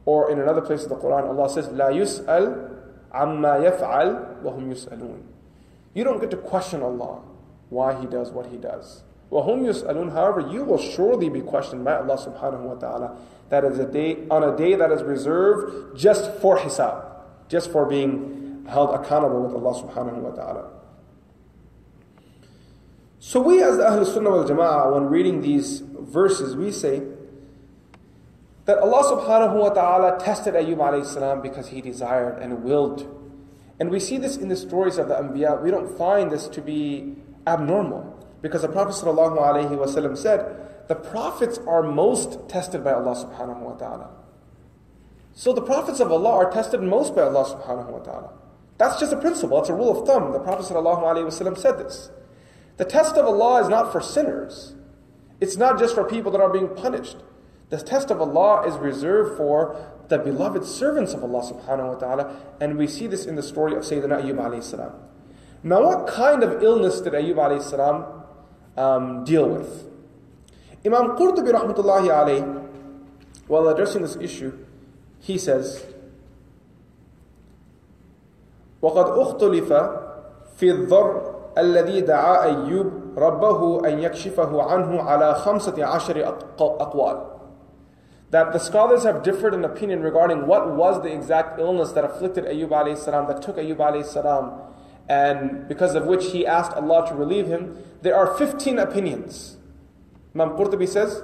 Or 0.05 0.31
in 0.31 0.39
another 0.39 0.61
place 0.61 0.85
of 0.85 0.91
the 0.91 0.97
Quran, 0.97 1.27
Allah 1.27 1.49
says, 1.51 1.69
لا 1.69 1.89
يسأل 1.89 2.71
عما 3.13 3.65
يفعل 3.65 4.43
وهم 4.43 4.71
يسألون. 4.71 5.23
You 5.95 6.05
don't 6.05 6.21
get 6.21 6.31
to 6.31 6.37
question 6.37 6.83
Allah 6.83 7.23
why 7.71 7.99
He 7.99 8.07
does 8.07 8.31
what 8.31 8.47
He 8.47 8.57
does. 8.57 9.03
وهم 9.31 9.67
يسألون. 9.67 10.13
However, 10.13 10.41
you 10.41 10.65
will 10.65 10.79
surely 10.79 11.29
be 11.29 11.41
questioned 11.41 11.85
by 11.85 11.97
Allah 11.97 12.17
subhanahu 12.17 12.63
wa 12.63 12.75
ta'ala. 12.75 13.17
That 13.49 13.65
is 13.65 13.79
a 13.79 13.87
day 13.87 14.27
on 14.31 14.43
a 14.43 14.57
day 14.57 14.75
that 14.75 14.91
is 14.91 15.03
reserved 15.03 15.99
just 15.99 16.33
for 16.41 16.59
hisab, 16.59 17.05
just 17.49 17.71
for 17.71 17.87
being 17.87 18.65
held 18.69 18.95
accountable 18.95 19.43
with 19.43 19.55
Allah 19.55 19.83
subhanahu 19.83 20.19
wa 20.19 20.31
ta'ala. 20.31 20.71
So 23.19 23.41
we 23.41 23.63
as 23.63 23.77
the 23.77 23.89
Ahl 23.89 24.05
Sunnah 24.05 24.31
wal 24.31 24.45
Jama'ah, 24.45 24.95
when 24.95 25.07
reading 25.07 25.41
these 25.41 25.81
verses, 25.81 26.55
we 26.55 26.71
say 26.71 27.03
that 28.67 28.79
Allah 28.79 29.03
subhanahu 29.17 29.59
wa 29.59 29.71
ta'ala 29.71 30.19
tested 30.21 30.55
Ayyub 30.55 30.77
alayhi 30.77 31.07
salam 31.07 31.41
because 31.41 31.69
he 31.69 31.81
desired 31.81 32.41
and 32.41 32.63
willed. 32.63 33.13
And 33.79 33.91
we 33.91 34.01
see 34.01 34.19
this 34.19 34.37
in 34.37 34.49
the 34.49 34.57
stories 34.57 34.99
of 34.99 35.09
the 35.09 35.15
Anbiya. 35.15 35.63
We 35.63 35.71
don't 35.71 35.97
find 35.97 36.31
this 36.31 36.49
to 36.49 36.61
be 36.61 37.17
abnormal. 37.47 38.13
Because 38.42 38.64
the 38.64 38.70
Prophet 38.70 39.06
wa 39.06 40.16
said, 40.16 40.68
the 40.88 40.96
prophets 40.96 41.60
are 41.68 41.84
most 41.84 42.50
tested 42.50 42.84
by 42.84 42.94
Allah 42.94 43.16
subhanahu 43.16 43.60
wa 43.60 43.74
ta'ala. 43.74 44.10
So 45.34 45.54
the 45.54 45.62
prophets 45.62 46.00
of 46.00 46.12
Allah 46.12 46.32
are 46.32 46.52
tested 46.52 46.82
most 46.82 47.16
by 47.16 47.22
Allah 47.22 47.46
subhanahu 47.46 47.92
wa 47.92 48.00
ta'ala. 48.00 48.34
That's 48.78 49.00
just 49.00 49.14
a 49.14 49.18
principle, 49.18 49.60
it's 49.60 49.70
a 49.70 49.74
rule 49.74 49.98
of 49.98 50.08
thumb. 50.08 50.34
The 50.34 50.40
Prophet 50.40 50.74
wa 50.74 51.30
said 51.30 51.78
this. 51.78 52.10
The 52.78 52.86
test 52.86 53.16
of 53.16 53.26
Allah 53.26 53.62
is 53.62 53.70
not 53.70 53.92
for 53.92 54.02
sinners. 54.02 54.74
It's 55.40 55.56
not 55.56 55.80
just 55.80 55.94
for 55.96 56.04
people 56.04 56.32
that 56.32 56.42
are 56.42 56.52
being 56.52 56.70
punished. 56.70 57.18
The 57.70 57.78
test 57.78 58.12
of 58.12 58.20
Allah 58.20 58.68
is 58.68 58.76
reserved 58.76 59.38
for 59.38 59.80
the 60.10 60.18
beloved 60.18 60.66
servants 60.66 61.14
of 61.14 61.24
Allah 61.24 61.42
subhanahu 61.54 61.94
wa 61.94 61.96
ta'ala, 61.96 62.36
and 62.60 62.78
we 62.78 62.86
see 62.88 63.08
this 63.08 63.26
in 63.26 63.36
the 63.36 63.44
story 63.44 63.74
of 63.76 63.84
Sayyidina 63.84 64.24
Ayyub 64.24 64.36
alayhi 64.36 64.64
salam. 64.64 64.92
Now, 65.64 65.84
what 65.84 66.08
kind 66.08 66.44
of 66.44 66.62
illness 66.62 67.00
did 67.00 67.14
Ayyub 67.14 67.36
alayhi 67.36 67.64
salam 67.64 68.21
um, 68.77 69.25
deal 69.25 69.49
with? 69.49 69.89
Imam 70.85 71.17
Qurtubi 71.17 71.51
rahmatullahi 71.53 72.09
alayhi, 72.09 72.69
while 73.49 73.69
addressing 73.69 74.03
this 74.03 74.17
issue, 74.17 74.53
he 75.21 75.39
says, 75.39 75.85
وقد 78.83 79.19
اختلف 79.19 79.73
في 80.57 80.71
الضر 80.71 81.35
الذي 81.59 82.01
دعا 82.01 82.45
أيوب 82.45 82.93
ربه 83.19 83.89
أن 83.89 83.99
يكشفه 83.99 84.63
عنه 84.63 85.03
على 85.03 85.35
خمسة 85.35 85.85
عشر 85.85 86.29
أقوال 86.61 87.37
that 88.31 88.53
the 88.53 88.59
scholars 88.59 89.05
have 89.05 89.23
differed 89.23 89.55
in 89.55 89.65
opinion 89.65 90.03
regarding 90.03 90.47
what 90.47 90.75
was 90.75 91.03
the 91.03 91.13
exact 91.13 91.61
illness 91.61 91.93
that 91.93 92.05
afflicted 92.05 92.45
Ayyub 92.45 92.71
alayhi 92.71 92.99
salam, 92.99 93.27
that 93.29 93.41
took 93.41 93.57
Ayyub 93.57 93.77
alayhi 93.77 94.05
salam, 94.05 94.61
and 95.12 95.68
because 95.68 95.94
of 95.94 96.06
which 96.06 96.32
he 96.32 96.48
asked 96.48 96.72
Allah 96.72 97.06
to 97.10 97.14
relieve 97.14 97.46
him, 97.46 97.78
there 98.02 98.16
are 98.16 98.34
15 98.38 98.80
opinions. 98.80 99.58
Imam 100.34 100.52
Qurtubi 100.52 100.88
says, 100.88 101.22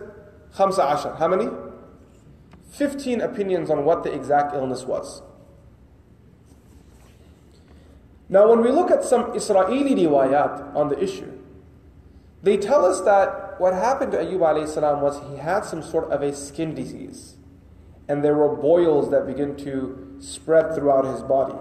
Khamsa 0.54 0.94
Ashar. 0.94 1.16
How 1.16 1.30
many? 1.30 1.48
15 2.74 3.22
opinions 3.22 3.70
on 3.70 3.86
what 3.86 4.04
the 4.04 4.12
exact 4.12 4.54
illness 4.54 4.84
was. 4.84 5.22
Now, 8.28 8.50
when 8.50 8.60
we 8.60 8.72
look 8.72 8.92
at 8.92 9.06
some 9.06 9.34
Israeli 9.34 9.96
riwayat 9.96 10.76
on 10.76 10.90
the 10.90 11.02
issue, 11.02 11.32
they 12.44 12.58
tell 12.58 12.84
us 12.84 13.00
that 13.02 13.58
what 13.58 13.74
happened 13.74 14.12
to 14.12 14.18
Ayyub 14.18 14.68
Salam 14.68 15.00
was 15.00 15.22
he 15.32 15.38
had 15.38 15.64
some 15.64 15.82
sort 15.82 16.12
of 16.12 16.22
a 16.22 16.36
skin 16.36 16.76
disease, 16.76 17.38
and 18.10 18.22
there 18.22 18.36
were 18.36 18.54
boils 18.54 19.10
that 19.12 19.26
began 19.26 19.56
to 19.64 20.18
spread 20.20 20.76
throughout 20.76 21.06
his 21.06 21.24
body. 21.24 21.58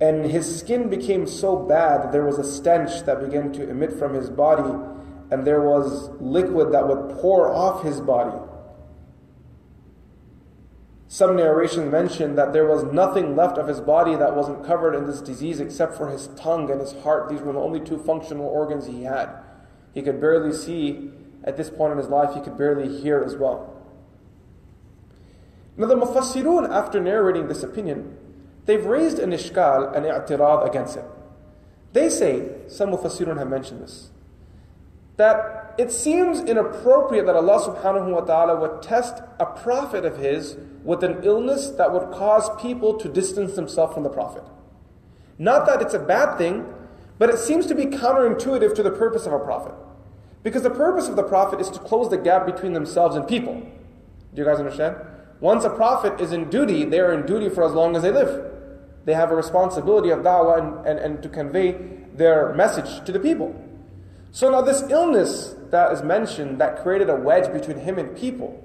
And 0.00 0.26
his 0.26 0.60
skin 0.60 0.90
became 0.90 1.26
so 1.26 1.56
bad 1.56 2.02
that 2.02 2.12
there 2.12 2.24
was 2.24 2.38
a 2.38 2.44
stench 2.44 3.04
that 3.06 3.20
began 3.20 3.52
to 3.54 3.68
emit 3.68 3.92
from 3.92 4.12
his 4.12 4.28
body, 4.28 4.74
and 5.30 5.46
there 5.46 5.62
was 5.62 6.10
liquid 6.20 6.72
that 6.72 6.86
would 6.86 7.16
pour 7.18 7.52
off 7.52 7.82
his 7.82 8.00
body. 8.00 8.36
Some 11.08 11.36
narrations 11.36 11.90
mention 11.90 12.34
that 12.34 12.52
there 12.52 12.66
was 12.66 12.84
nothing 12.92 13.36
left 13.36 13.58
of 13.58 13.68
his 13.68 13.80
body 13.80 14.16
that 14.16 14.36
wasn't 14.36 14.66
covered 14.66 14.94
in 14.94 15.06
this 15.06 15.22
disease 15.22 15.60
except 15.60 15.96
for 15.96 16.10
his 16.10 16.28
tongue 16.36 16.70
and 16.70 16.80
his 16.80 16.92
heart. 17.02 17.30
These 17.30 17.40
were 17.40 17.52
the 17.52 17.60
only 17.60 17.80
two 17.80 17.96
functional 17.96 18.46
organs 18.46 18.86
he 18.86 19.04
had. 19.04 19.30
He 19.94 20.02
could 20.02 20.20
barely 20.20 20.52
see 20.52 21.10
at 21.44 21.56
this 21.56 21.70
point 21.70 21.92
in 21.92 21.98
his 21.98 22.08
life, 22.08 22.34
he 22.34 22.40
could 22.40 22.58
barely 22.58 22.98
hear 23.00 23.22
as 23.22 23.36
well. 23.36 23.72
Now, 25.76 25.86
the 25.86 25.94
Mufassirun, 25.94 26.68
after 26.70 27.00
narrating 27.00 27.46
this 27.46 27.62
opinion, 27.62 28.18
they've 28.66 28.84
raised 28.84 29.18
an 29.18 29.30
ishkal, 29.30 29.96
an 29.96 30.04
i'tirad 30.04 30.68
against 30.68 30.96
it. 30.96 31.04
They 31.92 32.10
say, 32.10 32.50
some 32.68 32.90
Mufassirun 32.90 33.38
have 33.38 33.48
mentioned 33.48 33.80
this, 33.80 34.10
that 35.16 35.74
it 35.78 35.90
seems 35.90 36.40
inappropriate 36.40 37.26
that 37.26 37.36
Allah 37.36 37.60
subhanahu 37.60 38.12
wa 38.12 38.20
ta'ala 38.20 38.60
would 38.60 38.82
test 38.82 39.22
a 39.40 39.46
prophet 39.46 40.04
of 40.04 40.18
his 40.18 40.56
with 40.84 41.02
an 41.02 41.24
illness 41.24 41.68
that 41.70 41.92
would 41.92 42.12
cause 42.12 42.50
people 42.60 42.98
to 42.98 43.08
distance 43.08 43.54
themselves 43.54 43.94
from 43.94 44.02
the 44.02 44.10
prophet. 44.10 44.42
Not 45.38 45.66
that 45.66 45.82
it's 45.82 45.94
a 45.94 45.98
bad 45.98 46.36
thing, 46.36 46.66
but 47.18 47.30
it 47.30 47.38
seems 47.38 47.66
to 47.66 47.74
be 47.74 47.86
counterintuitive 47.86 48.74
to 48.74 48.82
the 48.82 48.90
purpose 48.90 49.26
of 49.26 49.32
a 49.32 49.38
prophet. 49.38 49.74
Because 50.42 50.62
the 50.62 50.70
purpose 50.70 51.08
of 51.08 51.16
the 51.16 51.22
prophet 51.22 51.60
is 51.60 51.70
to 51.70 51.78
close 51.78 52.08
the 52.08 52.18
gap 52.18 52.46
between 52.46 52.72
themselves 52.72 53.16
and 53.16 53.26
people. 53.26 53.54
Do 53.54 54.42
you 54.42 54.44
guys 54.44 54.58
understand? 54.58 54.96
Once 55.40 55.64
a 55.64 55.70
prophet 55.70 56.20
is 56.20 56.32
in 56.32 56.48
duty, 56.50 56.84
they 56.84 57.00
are 57.00 57.12
in 57.12 57.26
duty 57.26 57.48
for 57.48 57.64
as 57.64 57.72
long 57.72 57.96
as 57.96 58.02
they 58.02 58.10
live. 58.10 58.52
They 59.06 59.14
have 59.14 59.30
a 59.30 59.36
responsibility 59.36 60.10
of 60.10 60.18
da'wah 60.20 60.58
and, 60.58 60.86
and, 60.86 60.98
and 60.98 61.22
to 61.22 61.28
convey 61.28 61.72
their 62.14 62.52
message 62.54 63.04
to 63.06 63.12
the 63.12 63.20
people. 63.20 63.54
So 64.32 64.50
now 64.50 64.60
this 64.60 64.82
illness 64.90 65.54
that 65.70 65.92
is 65.92 66.02
mentioned 66.02 66.60
that 66.60 66.82
created 66.82 67.08
a 67.08 67.14
wedge 67.14 67.50
between 67.52 67.78
him 67.78 67.98
and 67.98 68.14
people, 68.16 68.62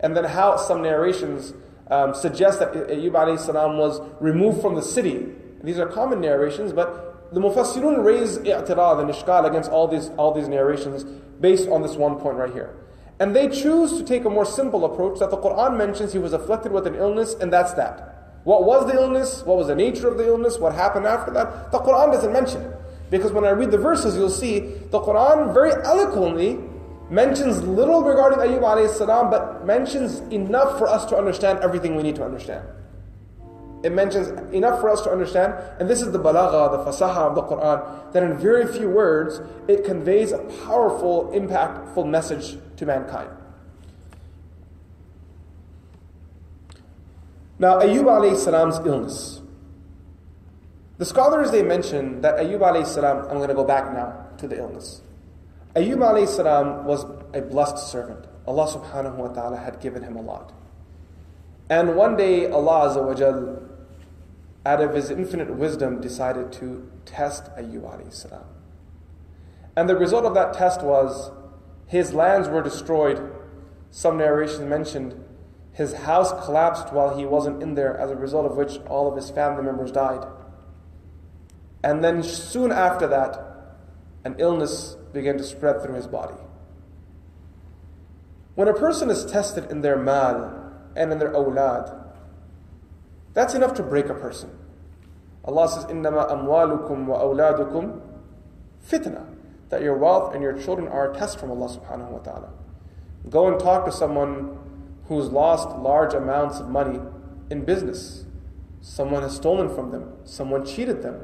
and 0.00 0.16
then 0.16 0.24
how 0.24 0.56
some 0.56 0.82
narrations 0.82 1.54
um, 1.90 2.14
suggest 2.14 2.60
that 2.60 2.72
Ayyub 2.72 3.38
salam 3.40 3.78
was 3.78 4.00
removed 4.20 4.60
from 4.60 4.74
the 4.74 4.82
city. 4.82 5.26
These 5.64 5.78
are 5.78 5.86
common 5.86 6.20
narrations, 6.20 6.72
but 6.72 7.32
the 7.32 7.40
Mufassirun 7.40 8.04
raise 8.04 8.38
i'tirad 8.38 9.00
and 9.00 9.10
ishkal 9.10 9.48
against 9.48 9.70
all 9.70 9.88
these, 9.88 10.10
all 10.18 10.32
these 10.32 10.48
narrations 10.48 11.04
based 11.40 11.68
on 11.68 11.82
this 11.82 11.96
one 11.96 12.16
point 12.16 12.36
right 12.36 12.52
here. 12.52 12.76
And 13.18 13.34
they 13.34 13.48
choose 13.48 13.96
to 13.98 14.04
take 14.04 14.24
a 14.24 14.30
more 14.30 14.44
simple 14.44 14.84
approach 14.84 15.18
that 15.18 15.30
the 15.30 15.38
Quran 15.38 15.76
mentions 15.76 16.12
he 16.12 16.18
was 16.18 16.32
afflicted 16.32 16.72
with 16.72 16.86
an 16.86 16.94
illness, 16.94 17.34
and 17.40 17.52
that's 17.52 17.72
that. 17.72 18.17
What 18.48 18.64
was 18.64 18.90
the 18.90 18.94
illness? 18.94 19.42
What 19.44 19.58
was 19.58 19.66
the 19.66 19.74
nature 19.74 20.08
of 20.08 20.16
the 20.16 20.26
illness? 20.26 20.58
What 20.58 20.74
happened 20.74 21.04
after 21.04 21.30
that? 21.32 21.70
The 21.70 21.80
Quran 21.80 22.12
doesn't 22.12 22.32
mention 22.32 22.62
it. 22.62 22.74
Because 23.10 23.30
when 23.30 23.44
I 23.44 23.50
read 23.50 23.70
the 23.70 23.76
verses, 23.76 24.16
you'll 24.16 24.30
see 24.30 24.60
the 24.60 25.00
Quran 25.00 25.52
very 25.52 25.72
eloquently 25.84 26.58
mentions 27.10 27.62
little 27.62 28.02
regarding 28.02 28.38
Ayyub 28.38 28.62
alayhi 28.62 28.88
salam, 28.88 29.28
but 29.28 29.66
mentions 29.66 30.20
enough 30.32 30.78
for 30.78 30.86
us 30.88 31.04
to 31.10 31.16
understand 31.18 31.58
everything 31.58 31.94
we 31.94 32.02
need 32.02 32.16
to 32.16 32.24
understand. 32.24 32.66
It 33.82 33.92
mentions 33.92 34.28
enough 34.54 34.80
for 34.80 34.88
us 34.88 35.02
to 35.02 35.10
understand, 35.10 35.52
and 35.78 35.86
this 35.86 36.00
is 36.00 36.10
the 36.10 36.18
balagha, 36.18 36.72
the 36.72 36.90
fasaha 36.90 37.28
of 37.28 37.34
the 37.34 37.42
Quran, 37.42 38.12
that 38.14 38.22
in 38.22 38.38
very 38.38 38.66
few 38.66 38.88
words, 38.88 39.42
it 39.68 39.84
conveys 39.84 40.32
a 40.32 40.38
powerful, 40.64 41.30
impactful 41.34 42.08
message 42.08 42.56
to 42.78 42.86
mankind. 42.86 43.28
Now, 47.58 47.80
Ayyub 47.80 48.04
alayhi 48.04 48.36
salam's 48.36 48.78
illness. 48.86 49.40
The 50.98 51.04
scholars 51.04 51.50
they 51.50 51.62
mention 51.62 52.20
that 52.20 52.36
Ayyub 52.36 52.60
alayhi 52.60 52.86
salam, 52.86 53.24
I'm 53.28 53.36
going 53.36 53.48
to 53.48 53.54
go 53.54 53.64
back 53.64 53.92
now 53.92 54.26
to 54.38 54.48
the 54.48 54.58
illness. 54.58 55.02
Ayyub 55.74 55.98
alayhi 55.98 56.28
salam 56.28 56.84
was 56.84 57.04
a 57.34 57.40
blessed 57.40 57.78
servant. 57.78 58.26
Allah 58.46 58.66
subhanahu 58.66 59.16
wa 59.16 59.28
ta'ala 59.28 59.56
had 59.56 59.80
given 59.80 60.02
him 60.02 60.16
a 60.16 60.22
lot. 60.22 60.52
And 61.70 61.96
one 61.96 62.16
day, 62.16 62.50
Allah 62.50 62.88
Azza 62.88 63.04
wa 63.04 63.68
out 64.64 64.80
of 64.80 64.94
His 64.94 65.10
infinite 65.10 65.54
wisdom, 65.54 66.00
decided 66.00 66.52
to 66.52 66.90
test 67.04 67.44
Ayyub 67.56 67.82
alayhi 67.82 68.12
salam. 68.12 68.44
And 69.76 69.88
the 69.88 69.96
result 69.96 70.24
of 70.24 70.34
that 70.34 70.54
test 70.54 70.82
was 70.82 71.30
his 71.86 72.12
lands 72.12 72.48
were 72.48 72.62
destroyed. 72.62 73.32
Some 73.90 74.18
narrations 74.18 74.60
mentioned 74.60 75.24
his 75.77 75.93
house 75.93 76.31
collapsed 76.45 76.93
while 76.93 77.17
he 77.17 77.25
wasn't 77.25 77.63
in 77.63 77.73
there, 77.75 77.97
as 77.97 78.11
a 78.11 78.15
result 78.15 78.45
of 78.45 78.57
which 78.57 78.77
all 78.87 79.09
of 79.09 79.15
his 79.15 79.29
family 79.31 79.63
members 79.63 79.91
died. 79.91 80.25
And 81.83 82.03
then 82.03 82.23
soon 82.23 82.71
after 82.71 83.07
that, 83.07 83.39
an 84.23 84.35
illness 84.37 84.95
began 85.11 85.37
to 85.37 85.43
spread 85.43 85.81
through 85.81 85.95
his 85.95 86.07
body. 86.07 86.35
When 88.55 88.67
a 88.67 88.73
person 88.73 89.09
is 89.09 89.25
tested 89.25 89.71
in 89.71 89.81
their 89.81 89.97
mal 89.97 90.71
and 90.95 91.11
in 91.11 91.17
their 91.17 91.33
awlad, 91.33 92.01
that's 93.33 93.55
enough 93.55 93.73
to 93.75 93.83
break 93.83 94.05
a 94.05 94.13
person. 94.13 94.51
Allah 95.43 95.67
says, 95.67 95.85
إِنَّمَا 95.85 96.29
أَمْوَالُكُمْ 96.29 97.07
وَأَوْلَادُكُمْ 97.07 98.01
fitna. 98.87 99.25
That 99.69 99.81
your 99.81 99.97
wealth 99.97 100.33
and 100.33 100.43
your 100.43 100.53
children 100.53 100.87
are 100.87 101.11
a 101.11 101.17
test 101.17 101.39
from 101.39 101.49
Allah 101.49 101.67
subhanahu 101.67 102.11
wa 102.11 102.19
ta'ala. 102.19 102.49
Go 103.29 103.47
and 103.47 103.59
talk 103.59 103.85
to 103.85 103.91
someone 103.91 104.59
who's 105.08 105.28
lost 105.28 105.76
large 105.78 106.14
amounts 106.14 106.60
of 106.60 106.68
money 106.68 107.00
in 107.50 107.64
business. 107.64 108.24
Someone 108.80 109.22
has 109.22 109.34
stolen 109.34 109.74
from 109.74 109.90
them. 109.90 110.12
Someone 110.24 110.64
cheated 110.64 111.02
them. 111.02 111.20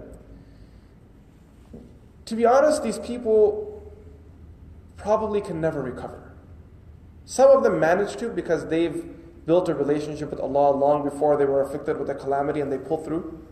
To 2.25 2.35
be 2.35 2.47
honest, 2.47 2.83
these 2.83 2.99
people 2.99 3.93
probably 4.97 5.41
can 5.41 5.61
never 5.61 5.83
recover. 5.83 6.33
Some 7.27 7.51
of 7.51 7.63
them 7.63 7.79
manage 7.79 8.17
to 8.17 8.31
because 8.31 8.67
they've 8.69 9.05
built 9.47 9.69
a 9.69 9.75
relationship 9.75 10.31
with 10.31 10.41
Allah 10.41 10.71
long 10.75 11.05
before 11.05 11.37
they 11.37 11.45
were 11.45 11.61
afflicted 11.61 11.99
with 11.99 12.09
a 12.09 12.15
calamity 12.15 12.61
and 12.61 12.73
they 12.73 12.79
pull 12.79 13.05
through. 13.05 13.47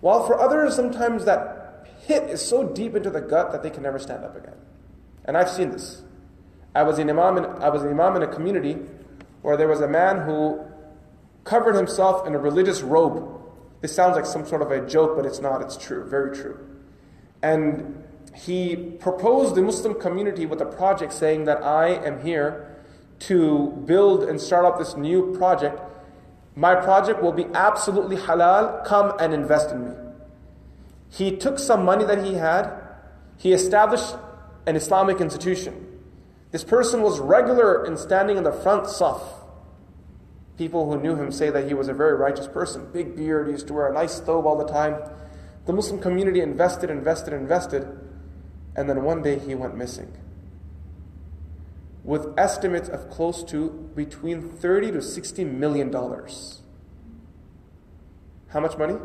While 0.00 0.26
for 0.26 0.40
others, 0.40 0.74
sometimes 0.74 1.26
that 1.26 1.86
hit 2.06 2.24
is 2.24 2.40
so 2.40 2.66
deep 2.66 2.94
into 2.94 3.10
the 3.10 3.20
gut 3.20 3.52
that 3.52 3.62
they 3.62 3.70
can 3.70 3.82
never 3.82 3.98
stand 3.98 4.24
up 4.24 4.36
again. 4.36 4.56
And 5.26 5.36
I've 5.36 5.50
seen 5.50 5.70
this. 5.70 6.02
I 6.74 6.82
was 6.82 6.98
an 6.98 7.10
imam 7.10 7.38
in, 7.38 7.44
I 7.44 7.68
was 7.68 7.82
an 7.82 7.90
imam 7.90 8.16
in 8.16 8.22
a 8.22 8.26
community 8.26 8.78
where 9.46 9.56
there 9.56 9.68
was 9.68 9.80
a 9.80 9.86
man 9.86 10.22
who 10.22 10.58
covered 11.44 11.76
himself 11.76 12.26
in 12.26 12.34
a 12.34 12.38
religious 12.38 12.82
robe. 12.82 13.40
This 13.80 13.94
sounds 13.94 14.16
like 14.16 14.26
some 14.26 14.44
sort 14.44 14.60
of 14.60 14.72
a 14.72 14.84
joke, 14.84 15.14
but 15.14 15.24
it's 15.24 15.38
not. 15.38 15.62
It's 15.62 15.76
true, 15.76 16.04
very 16.04 16.36
true. 16.36 16.58
And 17.44 18.02
he 18.34 18.74
proposed 18.74 19.54
the 19.54 19.62
Muslim 19.62 20.00
community 20.00 20.46
with 20.46 20.60
a 20.60 20.66
project 20.66 21.12
saying 21.12 21.44
that 21.44 21.62
I 21.62 21.90
am 21.90 22.20
here 22.24 22.76
to 23.20 23.68
build 23.86 24.24
and 24.24 24.40
start 24.40 24.64
up 24.64 24.80
this 24.80 24.96
new 24.96 25.32
project. 25.36 25.80
My 26.56 26.74
project 26.74 27.22
will 27.22 27.30
be 27.30 27.46
absolutely 27.54 28.16
halal. 28.16 28.84
Come 28.84 29.12
and 29.20 29.32
invest 29.32 29.70
in 29.70 29.84
me. 29.84 29.94
He 31.08 31.36
took 31.36 31.60
some 31.60 31.84
money 31.84 32.04
that 32.04 32.24
he 32.24 32.34
had, 32.34 32.68
he 33.38 33.52
established 33.52 34.12
an 34.66 34.74
Islamic 34.74 35.20
institution. 35.20 35.85
This 36.56 36.64
person 36.64 37.02
was 37.02 37.20
regular 37.20 37.84
in 37.84 37.98
standing 37.98 38.38
in 38.38 38.42
the 38.42 38.50
front 38.50 38.84
saf. 38.84 39.20
People 40.56 40.90
who 40.90 40.98
knew 40.98 41.14
him 41.14 41.30
say 41.30 41.50
that 41.50 41.68
he 41.68 41.74
was 41.74 41.88
a 41.88 41.92
very 41.92 42.16
righteous 42.16 42.48
person. 42.48 42.90
Big 42.94 43.14
beard, 43.14 43.48
he 43.48 43.52
used 43.52 43.66
to 43.66 43.74
wear 43.74 43.88
a 43.88 43.92
nice 43.92 44.22
thobe 44.22 44.46
all 44.46 44.56
the 44.56 44.64
time. 44.64 44.96
The 45.66 45.74
Muslim 45.74 46.00
community 46.00 46.40
invested, 46.40 46.88
invested, 46.88 47.34
invested, 47.34 47.86
and 48.74 48.88
then 48.88 49.02
one 49.02 49.20
day 49.20 49.38
he 49.38 49.54
went 49.54 49.76
missing. 49.76 50.16
With 52.02 52.32
estimates 52.38 52.88
of 52.88 53.10
close 53.10 53.44
to 53.50 53.68
between 53.94 54.48
30 54.48 54.92
to 54.92 55.02
60 55.02 55.44
million 55.44 55.90
dollars. 55.90 56.62
How 58.48 58.60
much 58.60 58.78
money? 58.78 58.96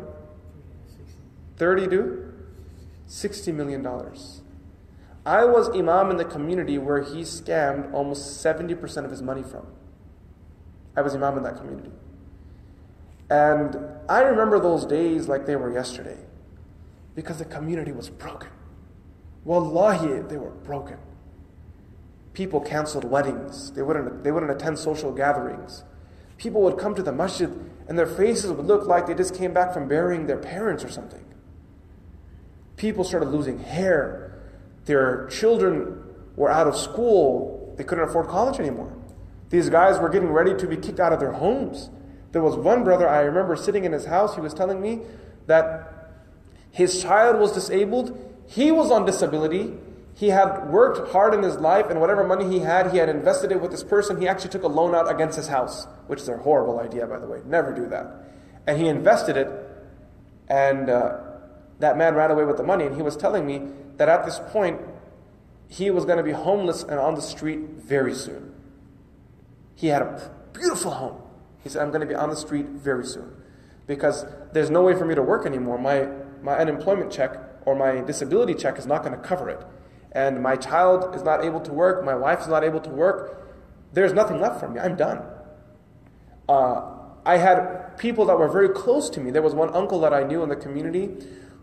30 1.58 1.88
to 1.88 2.32
60 3.08 3.52
million 3.52 3.82
dollars. 3.82 4.41
I 5.24 5.44
was 5.44 5.68
imam 5.70 6.10
in 6.10 6.16
the 6.16 6.24
community 6.24 6.78
where 6.78 7.02
he 7.02 7.22
scammed 7.22 7.92
almost 7.92 8.44
70% 8.44 9.04
of 9.04 9.10
his 9.10 9.22
money 9.22 9.42
from. 9.42 9.66
I 10.96 11.02
was 11.02 11.14
imam 11.14 11.36
in 11.36 11.44
that 11.44 11.56
community. 11.56 11.90
And 13.30 13.76
I 14.08 14.22
remember 14.22 14.60
those 14.60 14.84
days 14.84 15.28
like 15.28 15.46
they 15.46 15.56
were 15.56 15.72
yesterday 15.72 16.18
because 17.14 17.38
the 17.38 17.44
community 17.44 17.92
was 17.92 18.10
broken. 18.10 18.50
Wallahi, 19.44 20.22
they 20.28 20.36
were 20.36 20.50
broken. 20.50 20.98
People 22.34 22.60
canceled 22.60 23.04
weddings, 23.04 23.72
they 23.72 23.82
wouldn't, 23.82 24.24
they 24.24 24.32
wouldn't 24.32 24.52
attend 24.52 24.78
social 24.78 25.12
gatherings. 25.12 25.84
People 26.36 26.62
would 26.62 26.78
come 26.78 26.94
to 26.94 27.02
the 27.02 27.12
masjid 27.12 27.50
and 27.88 27.98
their 27.98 28.06
faces 28.06 28.50
would 28.50 28.66
look 28.66 28.86
like 28.86 29.06
they 29.06 29.14
just 29.14 29.34
came 29.34 29.52
back 29.52 29.72
from 29.72 29.86
burying 29.88 30.26
their 30.26 30.38
parents 30.38 30.84
or 30.84 30.88
something. 30.88 31.24
People 32.76 33.04
started 33.04 33.28
losing 33.28 33.58
hair. 33.58 34.31
Their 34.84 35.26
children 35.28 36.02
were 36.36 36.50
out 36.50 36.66
of 36.66 36.76
school. 36.76 37.74
They 37.76 37.84
couldn't 37.84 38.08
afford 38.08 38.28
college 38.28 38.58
anymore. 38.58 38.92
These 39.50 39.68
guys 39.68 39.98
were 39.98 40.08
getting 40.08 40.30
ready 40.30 40.54
to 40.54 40.66
be 40.66 40.76
kicked 40.76 40.98
out 40.98 41.12
of 41.12 41.20
their 41.20 41.32
homes. 41.32 41.90
There 42.32 42.42
was 42.42 42.56
one 42.56 42.84
brother 42.84 43.08
I 43.08 43.20
remember 43.20 43.54
sitting 43.56 43.84
in 43.84 43.92
his 43.92 44.06
house. 44.06 44.34
He 44.34 44.40
was 44.40 44.54
telling 44.54 44.80
me 44.80 45.00
that 45.46 45.92
his 46.70 47.02
child 47.02 47.38
was 47.38 47.52
disabled. 47.52 48.18
He 48.46 48.72
was 48.72 48.90
on 48.90 49.04
disability. 49.04 49.74
He 50.14 50.28
had 50.28 50.70
worked 50.70 51.12
hard 51.12 51.34
in 51.34 51.42
his 51.42 51.56
life, 51.56 51.86
and 51.88 52.00
whatever 52.00 52.24
money 52.24 52.46
he 52.48 52.60
had, 52.60 52.90
he 52.92 52.98
had 52.98 53.08
invested 53.08 53.52
it 53.52 53.60
with 53.60 53.70
this 53.70 53.82
person. 53.82 54.20
He 54.20 54.28
actually 54.28 54.50
took 54.50 54.62
a 54.62 54.68
loan 54.68 54.94
out 54.94 55.10
against 55.10 55.36
his 55.36 55.48
house, 55.48 55.86
which 56.06 56.20
is 56.20 56.28
a 56.28 56.36
horrible 56.36 56.80
idea, 56.80 57.06
by 57.06 57.18
the 57.18 57.26
way. 57.26 57.40
Never 57.46 57.74
do 57.74 57.86
that. 57.88 58.06
And 58.66 58.78
he 58.78 58.88
invested 58.88 59.36
it, 59.36 59.48
and 60.48 60.90
uh, 60.90 61.18
that 61.78 61.96
man 61.96 62.14
ran 62.14 62.30
away 62.30 62.44
with 62.44 62.56
the 62.56 62.62
money. 62.62 62.86
And 62.86 62.94
he 62.94 63.02
was 63.02 63.16
telling 63.16 63.46
me 63.46 63.68
that 63.96 64.08
at 64.08 64.24
this 64.24 64.40
point, 64.50 64.80
he 65.68 65.90
was 65.90 66.04
going 66.04 66.18
to 66.18 66.24
be 66.24 66.32
homeless 66.32 66.82
and 66.82 66.98
on 66.98 67.14
the 67.14 67.22
street 67.22 67.60
very 67.60 68.14
soon. 68.14 68.54
He 69.74 69.86
had 69.88 70.02
a 70.02 70.30
beautiful 70.52 70.90
home. 70.90 71.22
He 71.62 71.68
said, 71.68 71.82
I'm 71.82 71.88
going 71.88 72.00
to 72.00 72.06
be 72.06 72.14
on 72.14 72.28
the 72.28 72.36
street 72.36 72.66
very 72.66 73.06
soon 73.06 73.34
because 73.86 74.26
there's 74.52 74.70
no 74.70 74.82
way 74.82 74.94
for 74.94 75.04
me 75.04 75.14
to 75.14 75.22
work 75.22 75.46
anymore. 75.46 75.78
My, 75.78 76.08
my 76.42 76.58
unemployment 76.58 77.10
check 77.10 77.36
or 77.64 77.74
my 77.74 78.00
disability 78.00 78.54
check 78.54 78.78
is 78.78 78.86
not 78.86 79.02
going 79.02 79.14
to 79.14 79.20
cover 79.20 79.48
it. 79.48 79.64
And 80.12 80.42
my 80.42 80.56
child 80.56 81.14
is 81.14 81.22
not 81.22 81.44
able 81.44 81.60
to 81.60 81.72
work. 81.72 82.04
My 82.04 82.14
wife 82.14 82.40
is 82.40 82.48
not 82.48 82.64
able 82.64 82.80
to 82.80 82.90
work. 82.90 83.50
There's 83.92 84.12
nothing 84.12 84.40
left 84.40 84.60
for 84.60 84.68
me. 84.68 84.78
I'm 84.78 84.96
done. 84.96 85.22
Uh, 86.48 86.82
I 87.24 87.38
had 87.38 87.96
people 87.96 88.26
that 88.26 88.38
were 88.38 88.48
very 88.48 88.68
close 88.68 89.08
to 89.10 89.20
me. 89.20 89.30
There 89.30 89.42
was 89.42 89.54
one 89.54 89.74
uncle 89.74 90.00
that 90.00 90.12
I 90.12 90.22
knew 90.24 90.42
in 90.42 90.48
the 90.48 90.56
community 90.56 91.10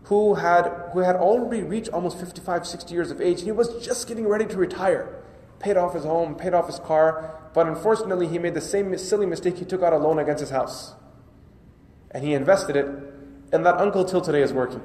who 0.04 0.34
had, 0.34 0.70
who 0.92 1.00
had 1.00 1.16
already 1.16 1.62
reached 1.62 1.90
almost 1.90 2.18
55, 2.18 2.66
60 2.66 2.94
years 2.94 3.10
of 3.10 3.20
age. 3.20 3.38
And 3.38 3.46
he 3.46 3.52
was 3.52 3.84
just 3.84 4.08
getting 4.08 4.26
ready 4.26 4.46
to 4.46 4.56
retire. 4.56 5.22
Paid 5.58 5.76
off 5.76 5.94
his 5.94 6.04
home, 6.04 6.34
paid 6.34 6.54
off 6.54 6.66
his 6.66 6.78
car, 6.78 7.38
but 7.52 7.66
unfortunately 7.66 8.26
he 8.26 8.38
made 8.38 8.54
the 8.54 8.60
same 8.60 8.96
silly 8.96 9.26
mistake. 9.26 9.58
He 9.58 9.64
took 9.64 9.82
out 9.82 9.92
a 9.92 9.98
loan 9.98 10.18
against 10.18 10.40
his 10.40 10.50
house. 10.50 10.94
And 12.12 12.24
he 12.24 12.32
invested 12.32 12.76
it, 12.76 12.86
and 13.52 13.64
that 13.66 13.76
uncle 13.76 14.04
till 14.04 14.20
today 14.20 14.42
is 14.42 14.52
working. 14.52 14.82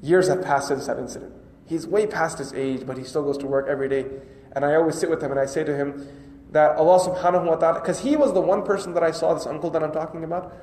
Years 0.00 0.28
have 0.28 0.42
passed 0.42 0.68
since 0.68 0.86
that 0.86 0.98
incident. 0.98 1.32
He's 1.64 1.86
way 1.86 2.06
past 2.06 2.38
his 2.38 2.52
age, 2.52 2.86
but 2.86 2.98
he 2.98 3.04
still 3.04 3.22
goes 3.22 3.38
to 3.38 3.46
work 3.46 3.66
every 3.68 3.88
day. 3.88 4.06
And 4.52 4.64
I 4.64 4.74
always 4.74 4.96
sit 4.96 5.10
with 5.10 5.22
him 5.22 5.30
and 5.30 5.40
I 5.40 5.46
say 5.46 5.64
to 5.64 5.76
him 5.76 6.06
that 6.52 6.76
Allah 6.76 7.00
subhanahu 7.00 7.44
wa 7.44 7.56
ta'ala, 7.56 7.80
because 7.80 8.00
he 8.00 8.16
was 8.16 8.32
the 8.32 8.40
one 8.40 8.64
person 8.64 8.94
that 8.94 9.02
I 9.02 9.10
saw, 9.10 9.34
this 9.34 9.46
uncle 9.46 9.70
that 9.70 9.82
I'm 9.82 9.92
talking 9.92 10.24
about, 10.24 10.54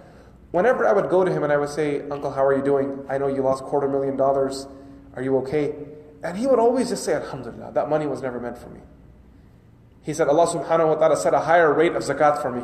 whenever 0.56 0.88
I 0.88 0.94
would 0.94 1.10
go 1.10 1.26
to 1.26 1.32
him 1.32 1.44
and 1.44 1.52
I 1.52 1.58
would 1.58 1.70
say, 1.70 2.02
Uncle, 2.10 2.32
how 2.32 2.46
are 2.46 2.56
you 2.56 2.64
doing? 2.64 3.06
I 3.10 3.18
know 3.18 3.28
you 3.28 3.42
lost 3.42 3.66
quarter 3.66 3.90
million 3.90 4.16
dollars. 4.16 4.68
Are 5.14 5.22
you 5.22 5.38
okay? 5.40 5.76
And 6.24 6.38
he 6.38 6.48
would 6.48 6.60
always 6.60 6.88
just 6.88 7.04
say, 7.04 7.14
Alhamdulillah, 7.14 7.74
that 7.74 7.90
money 7.90 8.08
was 8.08 8.22
never 8.22 8.40
meant 8.40 8.58
for 8.58 8.70
me. 8.70 8.80
He 10.02 10.14
said, 10.14 10.30
Allah 10.30 10.48
subhanahu 10.48 10.88
wa 10.88 10.96
ta'ala 10.96 11.18
set 11.18 11.34
a 11.34 11.42
higher 11.42 11.74
rate 11.74 11.94
of 11.94 12.04
zakat 12.04 12.42
for 12.42 12.52
me. 12.52 12.64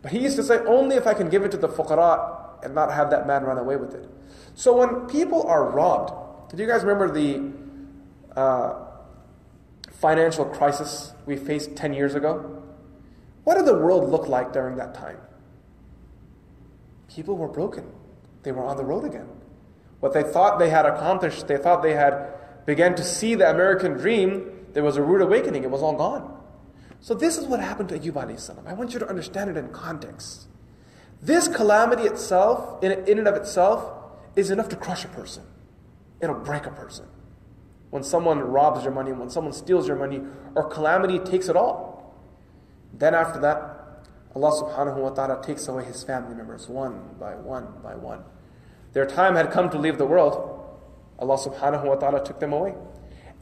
But 0.00 0.12
he 0.12 0.20
used 0.20 0.36
to 0.36 0.42
say, 0.42 0.58
only 0.66 0.96
if 0.96 1.06
I 1.06 1.12
can 1.12 1.28
give 1.28 1.44
it 1.44 1.50
to 1.50 1.58
the 1.58 1.68
fuqara 1.68 2.64
and 2.64 2.74
not 2.74 2.90
have 2.90 3.10
that 3.10 3.26
man 3.26 3.44
run 3.44 3.58
away 3.58 3.76
with 3.76 3.94
it. 3.94 4.08
So 4.54 4.76
when 4.76 5.06
people 5.08 5.42
are 5.46 5.68
robbed, 5.68 6.56
do 6.56 6.62
you 6.62 6.68
guys 6.68 6.82
remember 6.84 7.12
the 7.12 7.52
uh, 8.34 8.74
financial 9.92 10.46
crisis 10.46 11.12
we 11.26 11.36
faced 11.36 11.76
10 11.76 11.92
years 11.92 12.14
ago? 12.14 12.62
What 13.44 13.56
did 13.56 13.66
the 13.66 13.74
world 13.74 14.10
look 14.10 14.26
like 14.26 14.54
during 14.54 14.76
that 14.76 14.94
time? 14.94 15.18
People 17.16 17.36
were 17.36 17.48
broken. 17.48 17.90
They 18.42 18.52
were 18.52 18.64
on 18.64 18.76
the 18.76 18.84
road 18.84 19.04
again. 19.04 19.26
What 20.00 20.12
they 20.12 20.22
thought 20.22 20.58
they 20.58 20.68
had 20.68 20.84
accomplished, 20.84 21.48
they 21.48 21.56
thought 21.56 21.82
they 21.82 21.94
had 21.94 22.66
began 22.66 22.94
to 22.96 23.02
see 23.02 23.34
the 23.34 23.48
American 23.48 23.94
dream, 23.94 24.66
there 24.74 24.82
was 24.82 24.98
a 24.98 25.02
rude 25.02 25.22
awakening. 25.22 25.64
It 25.64 25.70
was 25.70 25.80
all 25.80 25.96
gone. 25.96 26.38
So 27.00 27.14
this 27.14 27.38
is 27.38 27.46
what 27.46 27.60
happened 27.60 27.88
to 27.88 27.98
Ayyub 27.98 28.38
salam. 28.38 28.66
I 28.66 28.74
want 28.74 28.92
you 28.92 28.98
to 28.98 29.08
understand 29.08 29.48
it 29.48 29.56
in 29.56 29.70
context. 29.70 30.48
This 31.22 31.48
calamity 31.48 32.02
itself, 32.02 32.84
in, 32.84 32.92
in 33.08 33.18
and 33.18 33.26
of 33.26 33.34
itself, 33.34 33.90
is 34.34 34.50
enough 34.50 34.68
to 34.68 34.76
crush 34.76 35.04
a 35.04 35.08
person. 35.08 35.44
It'll 36.20 36.34
break 36.34 36.66
a 36.66 36.70
person. 36.70 37.06
when 37.90 38.02
someone 38.02 38.40
robs 38.40 38.84
your 38.84 38.92
money, 38.92 39.12
when 39.12 39.30
someone 39.30 39.54
steals 39.54 39.88
your 39.88 39.96
money, 39.96 40.20
or 40.54 40.68
calamity 40.68 41.18
takes 41.18 41.48
it 41.48 41.56
all. 41.56 42.14
Then 42.92 43.14
after 43.14 43.40
that, 43.40 43.75
Allah 44.36 44.52
subhanahu 44.52 44.98
wa 44.98 45.08
ta'ala 45.08 45.42
takes 45.42 45.66
away 45.66 45.84
his 45.84 46.04
family 46.04 46.34
members 46.34 46.68
one 46.68 47.00
by 47.18 47.34
one 47.36 47.68
by 47.82 47.94
one. 47.94 48.22
Their 48.92 49.06
time 49.06 49.34
had 49.34 49.50
come 49.50 49.70
to 49.70 49.78
leave 49.78 49.96
the 49.96 50.04
world. 50.04 50.60
Allah 51.18 51.38
subhanahu 51.38 51.86
wa 51.86 51.94
ta'ala 51.94 52.22
took 52.22 52.38
them 52.38 52.52
away. 52.52 52.74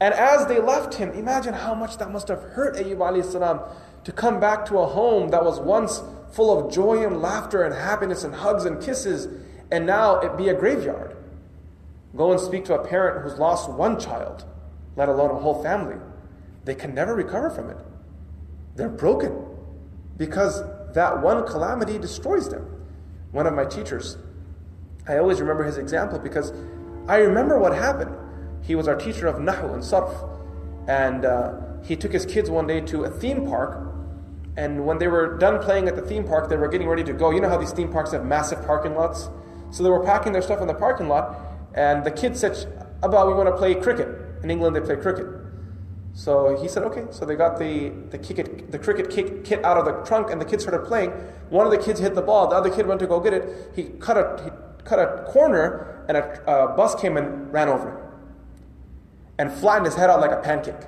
And 0.01 0.15
as 0.15 0.47
they 0.47 0.61
left 0.61 0.95
him, 0.95 1.11
imagine 1.11 1.53
how 1.53 1.75
much 1.75 1.99
that 1.99 2.13
must 2.13 2.29
have 2.29 2.41
hurt 2.41 2.77
Ayyub 2.77 2.99
alayhi 2.99 3.25
salam 3.25 3.61
to 4.05 4.13
come 4.13 4.39
back 4.39 4.67
to 4.67 4.79
a 4.79 4.87
home 4.87 5.31
that 5.31 5.45
was 5.45 5.59
once 5.59 6.01
full 6.33 6.57
of 6.57 6.73
joy 6.73 7.05
and 7.05 7.21
laughter 7.21 7.65
and 7.65 7.75
happiness 7.75 8.23
and 8.23 8.33
hugs 8.33 8.65
and 8.65 8.81
kisses, 8.81 9.27
and 9.73 9.85
now 9.85 10.21
it 10.21 10.37
be 10.37 10.49
a 10.49 10.55
graveyard. 10.55 11.17
Go 12.17 12.31
and 12.31 12.41
speak 12.41 12.67
to 12.67 12.75
a 12.79 12.87
parent 12.87 13.25
who's 13.25 13.37
lost 13.41 13.69
one 13.69 13.99
child, 13.99 14.45
let 14.95 15.09
alone 15.09 15.33
a 15.33 15.41
whole 15.41 15.61
family. 15.61 15.97
They 16.65 16.77
can 16.77 16.95
never 16.95 17.17
recover 17.17 17.51
from 17.51 17.71
it. 17.71 17.79
They're 18.77 18.89
broken 18.89 19.45
because 20.17 20.63
that 20.95 21.23
one 21.23 21.47
calamity 21.47 21.99
destroys 21.99 22.49
them. 22.49 22.67
One 23.33 23.47
of 23.47 23.55
my 23.55 23.65
teachers, 23.65 24.17
I 25.07 25.19
always 25.19 25.41
remember 25.41 25.65
his 25.65 25.77
example 25.77 26.19
because 26.19 26.53
I 27.09 27.19
remember 27.19 27.59
what 27.59 27.75
happened. 27.75 28.17
He 28.63 28.75
was 28.75 28.89
our 28.89 28.97
teacher 28.97 29.27
of 29.27 29.37
Nahu 29.37 29.75
and 29.75 29.83
Sarf, 29.83 30.31
and 30.89 31.25
uh, 31.25 31.53
he 31.83 31.97
took 31.97 32.13
his 32.13 32.25
kids 32.25 32.49
one 32.49 32.67
day 32.67 32.81
to 32.81 33.05
a 33.05 33.11
theme 33.11 33.47
park. 33.47 33.93
And 34.57 34.87
when 34.87 34.99
they 34.99 35.09
were 35.09 35.37
done 35.37 35.61
playing 35.61 35.89
at 35.89 35.97
the 35.97 36.03
theme 36.03 36.25
park, 36.25 36.49
they 36.49 36.57
were 36.57 36.69
getting 36.69 36.89
ready 36.89 37.05
to 37.05 37.13
go. 37.13 37.31
You 37.31 37.41
know 37.41 37.49
how 37.49 37.59
these 37.59 37.73
theme 37.73 37.93
parks 37.93 38.13
have 38.13 38.25
massive 38.25 38.65
parking 38.65 38.95
lots? 38.95 39.29
So 39.71 39.83
they 39.83 39.91
were 39.91 40.05
packing 40.05 40.33
their 40.33 40.43
stuff 40.43 40.61
in 40.61 40.69
the 40.69 40.75
parking 40.75 41.09
lot, 41.09 41.37
and 41.75 42.05
the 42.05 42.11
kids 42.11 42.41
said, 42.41 42.57
About, 43.03 43.27
we 43.27 43.35
want 43.35 43.49
to 43.49 43.57
play 43.57 43.75
cricket. 43.75 44.09
In 44.43 44.51
England, 44.51 44.77
they 44.77 44.81
play 44.81 44.97
cricket. 44.97 45.27
So 46.15 46.57
he 46.63 46.69
said, 46.69 46.85
okay. 46.85 47.05
So 47.11 47.27
they 47.27 47.35
got 47.35 47.59
the, 47.59 47.91
the, 48.11 48.19
kick 48.19 48.71
the 48.71 48.79
cricket 48.79 49.11
kick, 49.11 49.45
kit 49.45 49.65
out 49.65 49.77
of 49.77 49.85
the 49.85 49.93
trunk, 50.09 50.31
and 50.31 50.41
the 50.41 50.45
kids 50.45 50.63
started 50.63 50.87
playing. 50.87 51.11
One 51.51 51.67
of 51.67 51.73
the 51.73 51.79
kids 51.79 52.01
hit 52.01 52.15
the 52.15 52.23
ball. 52.23 52.49
The 52.49 52.57
other 52.57 52.71
kid 52.71 52.87
went 52.87 53.01
to 53.01 53.07
go 53.07 53.21
get 53.21 53.35
it. 53.35 53.73
He 53.75 53.85
cut 53.85 54.17
a, 54.17 54.43
he 54.45 54.51
cut 54.85 55.01
a 55.01 55.25
corner, 55.25 56.05
and 56.09 56.17
a, 56.17 56.43
a 56.47 56.77
bus 56.77 56.95
came 56.95 57.17
and 57.17 57.53
ran 57.53 57.69
over 57.69 57.91
him 57.91 58.05
and 59.39 59.53
flattened 59.53 59.87
his 59.87 59.97
head 59.97 60.11
out 60.11 60.21
like 60.21 60.31
a 60.31 60.41
pancake. 60.41 60.87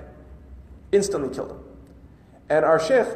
Instantly 0.92 1.34
killed 1.34 1.50
him. 1.50 1.60
And 2.48 2.64
our 2.64 2.78
sheikh, 2.78 3.08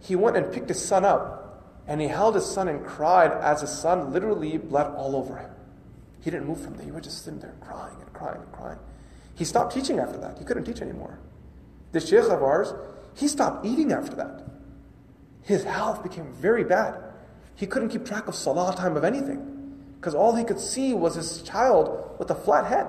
he 0.00 0.14
went 0.14 0.36
and 0.36 0.52
picked 0.52 0.68
his 0.68 0.82
son 0.82 1.04
up, 1.04 1.82
and 1.88 2.00
he 2.00 2.06
held 2.06 2.36
his 2.36 2.46
son 2.46 2.68
and 2.68 2.86
cried 2.86 3.32
as 3.32 3.62
his 3.62 3.70
son 3.70 4.12
literally 4.12 4.58
bled 4.58 4.86
all 4.86 5.16
over 5.16 5.36
him. 5.36 5.50
He 6.20 6.30
didn't 6.30 6.46
move 6.46 6.60
from 6.60 6.76
there. 6.76 6.84
He 6.84 6.92
was 6.92 7.02
just 7.02 7.24
sitting 7.24 7.40
there 7.40 7.56
crying 7.60 7.96
and 8.00 8.12
crying 8.12 8.40
and 8.40 8.52
crying. 8.52 8.78
He 9.34 9.44
stopped 9.44 9.74
teaching 9.74 9.98
after 9.98 10.18
that. 10.18 10.38
He 10.38 10.44
couldn't 10.44 10.64
teach 10.64 10.80
anymore. 10.80 11.18
The 11.98 12.06
sheikh 12.06 12.30
of 12.30 12.44
ours, 12.44 12.72
he 13.14 13.26
stopped 13.26 13.66
eating 13.66 13.90
after 13.90 14.14
that. 14.14 14.44
His 15.42 15.64
health 15.64 16.04
became 16.04 16.32
very 16.32 16.62
bad. 16.62 16.94
He 17.56 17.66
couldn't 17.66 17.88
keep 17.88 18.06
track 18.06 18.28
of 18.28 18.36
salah 18.36 18.72
time 18.76 18.96
of 18.96 19.02
anything 19.02 19.74
because 19.96 20.14
all 20.14 20.36
he 20.36 20.44
could 20.44 20.60
see 20.60 20.94
was 20.94 21.16
his 21.16 21.42
child 21.42 22.14
with 22.20 22.30
a 22.30 22.36
flat 22.36 22.66
head. 22.66 22.86